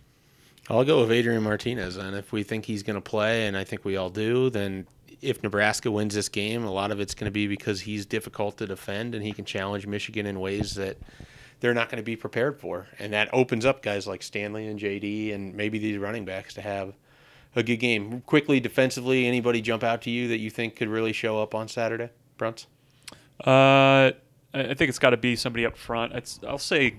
I'll 0.71 0.85
go 0.85 1.01
with 1.01 1.13
Adrian 1.13 1.43
Martinez. 1.43 1.97
And 1.97 2.17
if 2.17 2.33
we 2.33 2.43
think 2.43 2.65
he's 2.65 2.83
going 2.83 2.95
to 2.95 3.03
play, 3.03 3.47
and 3.47 3.57
I 3.57 3.65
think 3.65 3.85
we 3.85 3.97
all 3.97 4.11
do, 4.11 4.49
then 4.51 4.87
if 5.21 5.43
Nebraska 5.43 5.91
wins 5.91 6.15
this 6.15 6.29
game, 6.29 6.65
a 6.65 6.73
lot 6.73 6.91
of 6.91 7.01
it's 7.01 7.15
going 7.15 7.27
to 7.27 7.31
be 7.31 7.47
because 7.47 7.83
he's 7.83 8.07
difficult 8.07 8.57
to 8.59 8.67
defend 8.67 9.15
and 9.15 9.25
he 9.25 9.33
can 9.33 9.45
challenge 9.45 9.87
Michigan 9.87 10.27
in 10.27 10.41
ways 10.41 10.75
that 10.75 10.97
they're 11.61 11.75
not 11.75 11.89
going 11.89 11.99
to 11.99 12.05
be 12.05 12.17
prepared 12.17 12.59
for. 12.59 12.87
And 12.99 13.13
that 13.13 13.29
opens 13.33 13.65
up 13.65 13.83
guys 13.83 14.07
like 14.07 14.23
Stanley 14.23 14.67
and 14.67 14.79
JD 14.79 15.35
and 15.35 15.55
maybe 15.55 15.79
these 15.79 15.99
running 15.99 16.25
backs 16.25 16.55
to 16.55 16.61
have 16.61 16.95
a 17.57 17.63
good 17.63 17.77
game. 17.77 18.21
Quickly, 18.23 18.61
defensively, 18.61 19.27
anybody 19.27 19.61
jump 19.61 19.83
out 19.83 20.03
to 20.03 20.11
you 20.11 20.29
that 20.29 20.39
you 20.39 20.51
think 20.51 20.77
could 20.77 20.89
really 20.89 21.13
show 21.13 21.41
up 21.41 21.55
on 21.55 21.69
Saturday? 21.69 22.11
Brunts? 22.37 22.67
Uh, 23.43 24.13
I 24.55 24.75
think 24.75 24.89
it's 24.89 24.99
got 24.99 25.11
to 25.11 25.17
be 25.17 25.37
somebody 25.37 25.67
up 25.67 25.77
front. 25.77 26.13
It's, 26.13 26.41
I'll 26.47 26.59
say, 26.59 26.97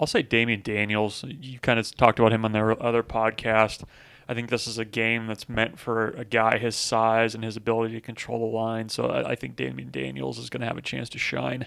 I'll 0.00 0.06
say 0.06 0.22
Damion 0.22 0.62
Daniels. 0.62 1.24
You 1.28 1.58
kind 1.58 1.78
of 1.78 1.94
talked 1.94 2.18
about 2.18 2.32
him 2.32 2.44
on 2.44 2.52
their 2.52 2.82
other 2.82 3.02
podcast. 3.02 3.84
I 4.26 4.34
think 4.34 4.48
this 4.48 4.66
is 4.66 4.78
a 4.78 4.84
game 4.84 5.26
that's 5.26 5.48
meant 5.48 5.78
for 5.78 6.08
a 6.10 6.24
guy 6.24 6.56
his 6.58 6.76
size 6.76 7.34
and 7.34 7.44
his 7.44 7.56
ability 7.56 7.94
to 7.94 8.00
control 8.00 8.38
the 8.38 8.56
line. 8.56 8.88
So 8.88 9.06
I, 9.06 9.32
I 9.32 9.34
think 9.34 9.54
Damion 9.54 9.92
Daniels 9.92 10.38
is 10.38 10.48
going 10.48 10.62
to 10.62 10.66
have 10.66 10.78
a 10.78 10.82
chance 10.82 11.10
to 11.10 11.18
shine. 11.18 11.66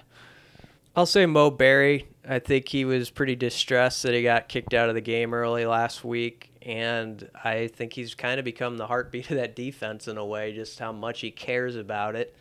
I'll 0.95 1.05
say 1.05 1.27
Mo 1.27 1.51
Barry. 1.51 2.07
I 2.27 2.39
think 2.39 2.67
he 2.69 2.83
was 2.83 3.11
pretty 3.11 3.35
distressed 3.35 4.01
that 4.03 4.15
he 4.15 4.23
got 4.23 4.49
kicked 4.49 4.73
out 4.73 4.89
of 4.89 4.95
the 4.95 5.01
game 5.01 5.33
early 5.35 5.67
last 5.67 6.03
week. 6.03 6.49
And 6.63 7.29
I 7.43 7.67
think 7.67 7.93
he's 7.93 8.15
kind 8.15 8.39
of 8.39 8.45
become 8.45 8.77
the 8.77 8.87
heartbeat 8.87 9.29
of 9.29 9.37
that 9.37 9.55
defense 9.55 10.07
in 10.07 10.17
a 10.17 10.25
way, 10.25 10.53
just 10.53 10.79
how 10.79 10.91
much 10.91 11.21
he 11.21 11.29
cares 11.29 11.75
about 11.75 12.15
it. 12.15 12.35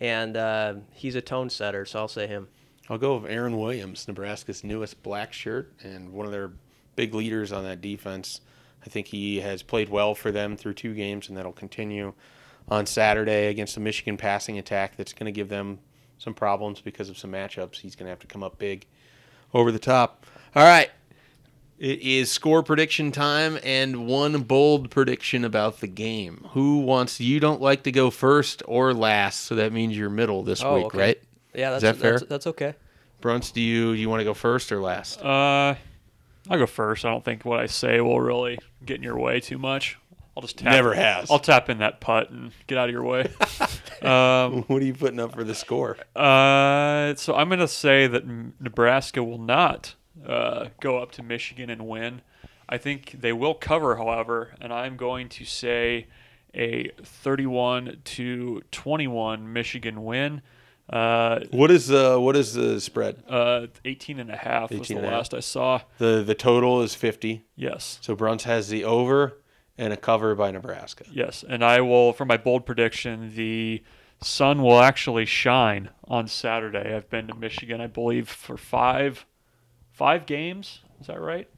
And 0.00 0.36
uh, 0.36 0.74
he's 0.92 1.14
a 1.14 1.20
tone 1.20 1.50
setter, 1.50 1.84
so 1.84 2.00
I'll 2.00 2.08
say 2.08 2.26
him. 2.26 2.48
I'll 2.88 2.98
go 2.98 3.18
with 3.18 3.30
Aaron 3.30 3.58
Williams, 3.58 4.06
Nebraska's 4.08 4.64
newest 4.64 5.02
black 5.02 5.32
shirt 5.32 5.72
and 5.82 6.12
one 6.12 6.24
of 6.24 6.32
their 6.32 6.52
big 6.96 7.14
leaders 7.14 7.52
on 7.52 7.64
that 7.64 7.80
defense. 7.80 8.40
I 8.84 8.88
think 8.88 9.08
he 9.08 9.40
has 9.40 9.62
played 9.62 9.88
well 9.88 10.14
for 10.14 10.30
them 10.30 10.56
through 10.56 10.74
two 10.74 10.94
games, 10.94 11.28
and 11.28 11.36
that'll 11.36 11.52
continue 11.52 12.14
on 12.68 12.86
Saturday 12.86 13.48
against 13.48 13.74
the 13.74 13.80
Michigan 13.80 14.16
passing 14.16 14.58
attack. 14.58 14.96
That's 14.96 15.12
going 15.12 15.26
to 15.26 15.32
give 15.32 15.48
them 15.48 15.80
some 16.18 16.34
problems 16.34 16.80
because 16.80 17.08
of 17.08 17.18
some 17.18 17.32
matchups. 17.32 17.76
He's 17.76 17.94
going 17.94 18.06
to 18.06 18.10
have 18.10 18.20
to 18.20 18.26
come 18.26 18.42
up 18.42 18.58
big 18.58 18.86
over 19.52 19.72
the 19.72 19.78
top. 19.78 20.26
All 20.54 20.64
right. 20.64 20.90
It 21.78 22.00
is 22.00 22.30
score 22.32 22.62
prediction 22.64 23.12
time 23.12 23.58
and 23.62 24.06
one 24.06 24.42
bold 24.42 24.90
prediction 24.90 25.44
about 25.44 25.78
the 25.80 25.86
game. 25.86 26.44
Who 26.50 26.78
wants 26.80 27.20
you 27.20 27.38
don't 27.38 27.60
like 27.60 27.84
to 27.84 27.92
go 27.92 28.10
first 28.10 28.62
or 28.66 28.92
last, 28.92 29.44
so 29.44 29.54
that 29.54 29.72
means 29.72 29.96
you're 29.96 30.10
middle 30.10 30.42
this 30.42 30.62
Oh, 30.62 30.74
week, 30.74 30.86
okay. 30.86 30.98
right? 30.98 31.22
Yeah, 31.54 31.70
that's, 31.70 31.82
that 31.82 31.96
fair? 31.96 32.12
That's, 32.18 32.24
that's 32.28 32.46
okay. 32.48 32.74
Brunts, 33.20 33.52
do 33.52 33.60
you 33.60 33.92
you 33.92 34.08
want 34.08 34.20
to 34.20 34.24
go 34.24 34.34
first 34.34 34.72
or 34.72 34.80
last? 34.80 35.20
Uh, 35.22 35.74
I'll 36.50 36.58
go 36.58 36.66
first. 36.66 37.04
I 37.04 37.10
don't 37.10 37.24
think 37.24 37.44
what 37.44 37.60
I 37.60 37.66
say 37.66 38.00
will 38.00 38.20
really 38.20 38.58
get 38.84 38.96
in 38.96 39.02
your 39.02 39.18
way 39.18 39.38
too 39.40 39.58
much. 39.58 39.98
I'll 40.36 40.42
just 40.42 40.58
tap, 40.58 40.72
Never 40.72 40.94
has. 40.94 41.30
I'll 41.30 41.40
tap 41.40 41.68
in 41.68 41.78
that 41.78 42.00
putt 42.00 42.30
and 42.30 42.52
get 42.68 42.78
out 42.78 42.88
of 42.88 42.92
your 42.92 43.02
way. 43.02 43.22
um, 44.02 44.62
What 44.68 44.82
are 44.82 44.84
you 44.84 44.94
putting 44.94 45.18
up 45.18 45.32
for 45.34 45.42
the 45.42 45.54
score? 45.54 45.96
Uh, 46.14 47.14
so 47.16 47.34
I'm 47.34 47.48
going 47.48 47.58
to 47.58 47.66
say 47.68 48.06
that 48.06 48.24
Nebraska 48.60 49.22
will 49.24 49.38
not 49.38 49.94
uh, 50.26 50.68
go 50.80 50.98
up 50.98 51.12
to 51.12 51.22
Michigan 51.22 51.70
and 51.70 51.86
win. 51.88 52.22
I 52.68 52.76
think 52.78 53.16
they 53.20 53.32
will 53.32 53.54
cover, 53.54 53.96
however, 53.96 54.54
and 54.60 54.72
I'm 54.72 54.96
going 54.96 55.28
to 55.30 55.44
say 55.44 56.06
a 56.54 56.90
31 57.02 57.98
to 58.04 58.62
21 58.70 59.52
Michigan 59.52 60.04
win. 60.04 60.42
Uh, 60.90 61.40
What 61.50 61.70
is 61.70 61.88
the 61.88 62.18
what 62.18 62.34
is 62.36 62.54
the 62.54 62.80
spread? 62.80 63.22
uh, 63.28 63.66
18 63.84 64.18
and 64.20 64.30
a 64.30 64.36
half 64.36 64.70
was 64.70 64.88
the 64.88 64.94
last 64.96 65.34
I 65.34 65.40
saw. 65.40 65.82
The 65.98 66.22
the 66.26 66.34
total 66.34 66.80
is 66.82 66.94
50. 66.94 67.44
Yes. 67.56 67.98
So 68.00 68.14
Bruns 68.14 68.44
has 68.44 68.68
the 68.68 68.84
over 68.84 69.38
and 69.76 69.92
a 69.92 69.96
cover 69.98 70.34
by 70.34 70.50
Nebraska. 70.50 71.04
Yes, 71.12 71.44
and 71.48 71.62
I 71.64 71.80
will, 71.82 72.12
for 72.12 72.24
my 72.24 72.36
bold 72.38 72.64
prediction, 72.66 73.34
the 73.36 73.82
sun 74.20 74.62
will 74.62 74.80
actually 74.80 75.24
shine 75.26 75.90
on 76.04 76.26
Saturday. 76.26 76.96
I've 76.96 77.08
been 77.10 77.28
to 77.28 77.34
Michigan, 77.34 77.80
I 77.80 77.86
believe, 77.86 78.28
for 78.28 78.56
five, 78.56 79.24
five 79.98 80.24
games. 80.26 80.80
Is 81.00 81.08
that 81.08 81.20
right? 81.20 81.48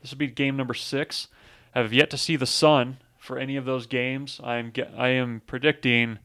This 0.00 0.10
will 0.12 0.18
be 0.18 0.28
game 0.28 0.56
number 0.56 0.74
six. 0.74 1.28
I 1.74 1.80
have 1.80 1.92
yet 1.92 2.08
to 2.10 2.16
see 2.16 2.36
the 2.36 2.46
sun 2.46 2.98
for 3.18 3.36
any 3.38 3.56
of 3.56 3.64
those 3.64 3.86
games. 3.86 4.40
I 4.42 4.56
am 4.56 4.72
ge- 4.72 4.88
I 4.96 5.08
am 5.08 5.42
predicting 5.46 6.18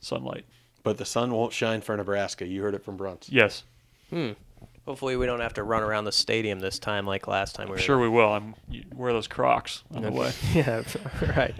sunlight. 0.00 0.44
But 0.82 0.98
the 0.98 1.04
sun 1.04 1.32
won't 1.32 1.52
shine 1.52 1.80
for 1.80 1.96
Nebraska. 1.96 2.46
You 2.46 2.62
heard 2.62 2.74
it 2.74 2.84
from 2.84 2.96
Brunts. 2.96 3.28
Yes, 3.30 3.62
Hmm. 4.10 4.32
Hopefully, 4.84 5.16
we 5.16 5.26
don't 5.26 5.40
have 5.40 5.54
to 5.54 5.64
run 5.64 5.82
around 5.82 6.04
the 6.04 6.12
stadium 6.12 6.60
this 6.60 6.78
time 6.78 7.06
like 7.06 7.26
last 7.26 7.56
time 7.56 7.66
we 7.66 7.72
were 7.72 7.78
sure 7.78 7.98
we 7.98 8.08
will. 8.08 8.32
I'm 8.32 8.54
you 8.68 8.84
wear 8.94 9.12
those 9.12 9.26
Crocs 9.26 9.82
on 9.92 10.02
the 10.02 10.12
way. 10.20 10.32
yeah, 10.54 10.82
right. 11.36 11.54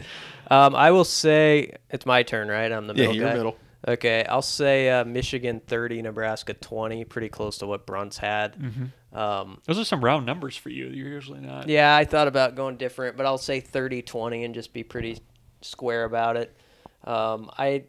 Um, 0.49 0.77
I 0.77 0.93
will 0.93 1.05
say 1.05 1.73
it's 1.91 2.07
my 2.07 2.23
turn, 2.23 2.47
right? 2.49 2.71
I'm 2.71 2.87
the 2.87 2.95
Yeah, 2.95 3.01
middle 3.09 3.17
you're 3.17 3.29
guy. 3.29 3.35
middle. 3.35 3.57
Okay, 3.89 4.25
I'll 4.29 4.43
say 4.43 4.91
uh, 4.91 5.05
Michigan 5.05 5.61
30, 5.65 6.03
Nebraska 6.03 6.55
20, 6.55 7.05
pretty 7.05 7.29
close 7.29 7.59
to 7.59 7.67
what 7.67 7.87
Brunt's 7.87 8.19
had. 8.19 8.57
Mm-hmm. 8.57 9.17
Um, 9.17 9.61
Those 9.65 9.79
are 9.79 9.85
some 9.85 10.05
round 10.05 10.27
numbers 10.27 10.57
for 10.57 10.71
you. 10.71 10.87
You're 10.87 11.09
usually 11.09 11.41
not. 11.41 11.69
yeah, 11.69 11.95
I 11.95 12.05
thought 12.05 12.27
about 12.27 12.57
going 12.57 12.77
different, 12.77 13.17
but 13.17 13.27
I'll 13.27 13.39
say 13.39 13.61
30 13.61 14.03
20 14.03 14.45
and 14.45 14.55
just 14.55 14.73
be 14.73 14.83
pretty 14.83 15.21
square 15.63 16.05
about 16.05 16.37
it. 16.37 16.57
Um, 17.05 17.51
I 17.57 17.85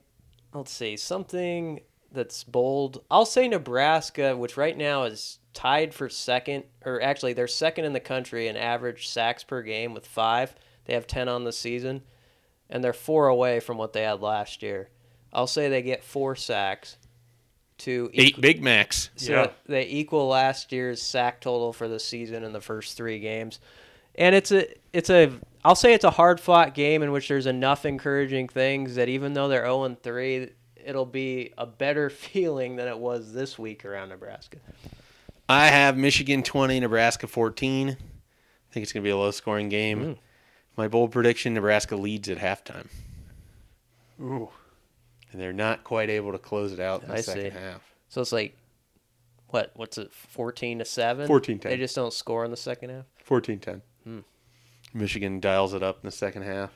let's 0.54 0.72
see 0.72 0.98
something 0.98 1.82
that's 2.12 2.44
bold. 2.44 3.04
I'll 3.10 3.25
say 3.25 3.48
Nebraska, 3.48 4.36
which 4.38 4.58
right 4.58 4.77
now 4.77 5.04
is 5.04 5.39
tied 5.54 5.94
for 5.94 6.10
second, 6.10 6.63
or 6.86 7.01
actually 7.01 7.34
they're 7.34 7.48
second 7.48 7.86
in 7.86 7.94
the 7.94 8.00
country 8.00 8.48
in 8.48 8.56
average 8.56 9.08
sacks 9.08 9.44
per 9.44 9.62
game 9.62 9.94
with 9.94 10.06
five. 10.06 10.56
They 10.86 10.94
have 10.94 11.08
10 11.08 11.27
on 11.27 11.44
the 11.44 11.51
season, 11.51 12.04
and 12.70 12.84
they're 12.84 12.94
four 12.94 13.27
away 13.27 13.60
from 13.60 13.77
what 13.77 13.94
they 13.94 14.04
had 14.04 14.22
last 14.22 14.63
year. 14.63 14.89
I'll 15.34 15.48
say 15.48 15.69
they 15.69 15.81
get 15.81 16.03
four 16.03 16.36
sacks 16.36 16.98
to 17.79 18.10
Eight 18.13 18.39
Big 18.41 18.63
Macs. 18.63 19.10
so 19.15 19.31
Yeah. 19.34 19.48
they 19.67 19.86
equal 19.88 20.27
last 20.27 20.72
year's 20.72 21.01
sack 21.01 21.41
total 21.41 21.74
for 21.74 21.88
the 21.88 22.00
season 22.00 22.43
in 22.43 22.53
the 22.53 22.62
first 22.62 22.98
three 22.98 23.19
games. 23.19 23.60
And 24.15 24.34
it's 24.34 24.51
a 24.51 24.67
it's 24.93 25.10
a 25.12 25.31
I'll 25.63 25.75
say 25.75 25.93
it's 25.93 26.03
a 26.05 26.10
hard 26.10 26.39
fought 26.39 26.74
game 26.74 27.03
in 27.03 27.12
which 27.12 27.27
there's 27.27 27.46
enough 27.46 27.86
encouraging 27.86 28.48
things 28.48 28.96
that 28.96 29.10
even 29.10 29.34
though 29.34 29.48
they're 29.48 29.63
0 29.65 29.84
and 29.84 30.01
3, 30.01 30.50
it'll 30.84 31.05
be 31.05 31.53
a 31.57 31.65
better 31.67 32.10
feeling 32.10 32.77
than 32.77 32.88
it 32.88 32.98
was 32.98 33.34
this 33.34 33.60
week 33.60 33.86
around 33.86 34.10
Nebraska. 34.10 34.57
I 35.50 35.67
have 35.67 35.96
Michigan 35.98 36.41
20, 36.43 36.79
Nebraska 36.79 37.27
14. 37.27 37.89
I 37.89 37.93
think 38.74 38.84
it's 38.84 38.91
going 38.91 39.01
to 39.03 39.07
be 39.07 39.12
a 39.12 39.17
low 39.17 39.31
scoring 39.31 39.69
game. 39.69 40.00
Mm. 40.03 40.17
My 40.75 40.88
bold 40.88 41.12
prediction 41.12 41.53
Nebraska 41.53 41.96
leads 41.96 42.27
at 42.29 42.38
halftime. 42.38 42.88
Ooh. 44.22 44.50
And 45.38 45.44
they're 45.44 45.53
not 45.53 45.84
quite 45.84 46.10
able 46.10 46.32
to 46.32 46.39
close 46.39 46.74
it 46.74 46.79
out 46.79 47.03
in 47.03 47.10
the 47.10 47.13
I 47.13 47.22
second 47.22 47.51
see. 47.51 47.60
half. 47.60 47.84
So 48.10 48.22
it's 48.22 48.32
like 48.32 48.58
what 49.50 49.70
what's 49.75 50.00
it 50.00 50.12
14 50.12 50.79
to 50.79 50.86
7? 50.86 51.27
14-10. 51.29 51.62
They 51.62 51.77
just 51.77 51.96
don't 51.96 52.12
score 52.12 52.44
in 52.44 52.50
the 52.50 52.58
second 52.58 52.89
half. 52.89 53.06
14 53.24 53.60
10. 53.60 53.82
Hmm. 54.03 54.20
Michigan 54.96 55.39
dials 55.39 55.75
it 55.75 55.84
up 55.84 56.00
in 56.01 56.08
the 56.08 56.12
second 56.12 56.41
half. 56.41 56.72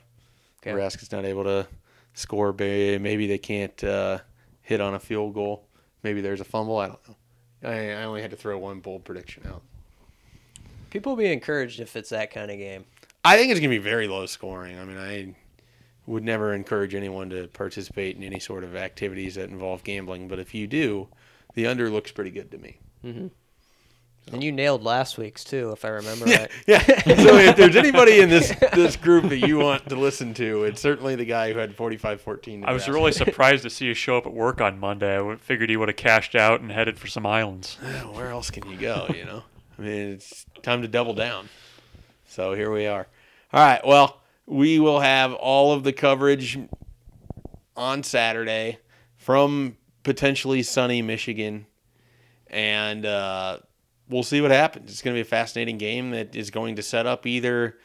Okay. 0.61 0.69
Nebraska's 0.69 1.11
not 1.11 1.25
able 1.25 1.43
to 1.43 1.65
score. 2.13 2.53
Maybe 2.53 3.25
they 3.25 3.39
can't 3.39 3.83
uh, 3.83 4.19
hit 4.61 4.79
on 4.79 4.93
a 4.93 4.99
field 4.99 5.33
goal. 5.33 5.65
Maybe 6.03 6.21
there's 6.21 6.39
a 6.39 6.43
fumble. 6.45 6.77
I 6.77 6.87
don't 6.89 7.09
know. 7.09 7.15
I, 7.63 7.89
I 7.93 8.03
only 8.03 8.21
had 8.21 8.29
to 8.29 8.37
throw 8.37 8.59
one 8.59 8.79
bold 8.79 9.05
prediction 9.05 9.41
out. 9.47 9.63
People 10.91 11.13
will 11.13 11.17
be 11.23 11.33
encouraged 11.33 11.79
if 11.79 11.95
it's 11.95 12.09
that 12.09 12.29
kind 12.29 12.51
of 12.51 12.59
game. 12.59 12.85
I 13.25 13.37
think 13.37 13.49
it's 13.49 13.59
going 13.59 13.71
to 13.71 13.75
be 13.75 13.83
very 13.83 14.07
low 14.07 14.27
scoring. 14.27 14.77
I 14.77 14.85
mean, 14.85 14.99
I 14.99 15.35
would 16.11 16.23
never 16.23 16.53
encourage 16.53 16.93
anyone 16.93 17.29
to 17.29 17.47
participate 17.47 18.17
in 18.17 18.23
any 18.23 18.39
sort 18.39 18.63
of 18.63 18.75
activities 18.75 19.35
that 19.35 19.49
involve 19.49 19.83
gambling, 19.83 20.27
but 20.27 20.39
if 20.39 20.53
you 20.53 20.67
do, 20.67 21.07
the 21.53 21.65
under 21.67 21.89
looks 21.89 22.11
pretty 22.11 22.31
good 22.31 22.51
to 22.51 22.57
me. 22.57 22.77
Mm-hmm. 23.03 23.27
And 24.31 24.43
you 24.43 24.51
nailed 24.51 24.83
last 24.83 25.17
week's 25.17 25.43
too, 25.43 25.71
if 25.71 25.83
I 25.83 25.87
remember 25.89 26.27
Yeah, 26.27 26.41
right. 26.41 26.51
yeah. 26.67 26.79
So 27.15 27.37
if 27.37 27.55
there's 27.55 27.75
anybody 27.75 28.19
in 28.19 28.29
this 28.29 28.53
this 28.73 28.95
group 28.95 29.29
that 29.29 29.39
you 29.39 29.57
want 29.57 29.89
to 29.89 29.95
listen 29.95 30.33
to, 30.35 30.63
it's 30.65 30.79
certainly 30.79 31.15
the 31.15 31.25
guy 31.25 31.51
who 31.51 31.57
had 31.57 31.75
45-14. 31.75 32.63
I 32.63 32.71
was 32.71 32.87
really 32.87 33.13
surprised 33.13 33.63
to 33.63 33.69
see 33.69 33.85
you 33.85 33.93
show 33.95 34.17
up 34.17 34.27
at 34.27 34.33
work 34.33 34.61
on 34.61 34.79
Monday. 34.79 35.19
I 35.19 35.35
figured 35.37 35.69
he 35.71 35.77
would 35.77 35.89
have 35.89 35.97
cashed 35.97 36.35
out 36.35 36.61
and 36.61 36.71
headed 36.71 36.99
for 36.99 37.07
some 37.07 37.25
islands. 37.25 37.77
Well, 37.83 38.13
where 38.13 38.29
else 38.29 38.51
can 38.51 38.69
you 38.69 38.77
go? 38.77 39.07
You 39.09 39.25
know, 39.25 39.43
I 39.79 39.81
mean, 39.81 40.11
it's 40.13 40.45
time 40.61 40.81
to 40.83 40.87
double 40.87 41.13
down. 41.15 41.49
So 42.27 42.53
here 42.53 42.71
we 42.71 42.85
are. 42.85 43.07
All 43.51 43.65
right. 43.65 43.85
Well, 43.85 44.20
we 44.51 44.79
will 44.79 44.99
have 44.99 45.33
all 45.33 45.71
of 45.71 45.85
the 45.85 45.93
coverage 45.93 46.59
on 47.77 48.03
Saturday 48.03 48.79
from 49.15 49.77
potentially 50.03 50.61
sunny 50.61 51.01
Michigan, 51.01 51.65
and 52.47 53.05
uh, 53.05 53.59
we'll 54.09 54.23
see 54.23 54.41
what 54.41 54.51
happens. 54.51 54.91
It's 54.91 55.01
going 55.01 55.13
to 55.13 55.17
be 55.17 55.21
a 55.21 55.25
fascinating 55.25 55.77
game 55.77 56.11
that 56.11 56.35
is 56.35 56.51
going 56.51 56.75
to 56.75 56.83
set 56.83 57.07
up 57.07 57.25
either 57.25 57.77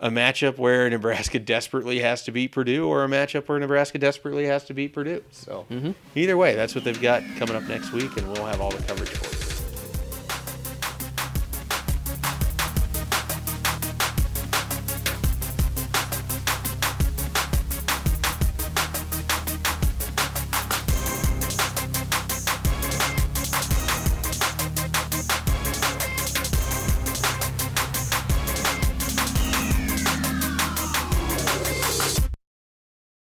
a 0.00 0.10
matchup 0.10 0.58
where 0.58 0.90
Nebraska 0.90 1.38
desperately 1.54 2.00
has 2.00 2.24
to 2.24 2.32
beat 2.32 2.50
Purdue 2.50 2.88
or 2.88 3.04
a 3.04 3.08
matchup 3.08 3.46
where 3.46 3.60
Nebraska 3.60 3.98
desperately 3.98 4.46
has 4.46 4.64
to 4.64 4.74
beat 4.74 4.92
Purdue. 4.92 5.22
So 5.30 5.66
either 6.16 6.36
way, 6.36 6.56
that's 6.56 6.74
what 6.74 6.82
they've 6.82 7.00
got 7.00 7.22
coming 7.36 7.54
up 7.54 7.62
next 7.68 7.92
week, 7.92 8.16
and 8.16 8.26
we'll 8.32 8.44
have 8.46 8.60
all 8.60 8.72
the 8.72 8.82
coverage 8.82 9.10
for 9.10 9.36
you. 9.36 9.37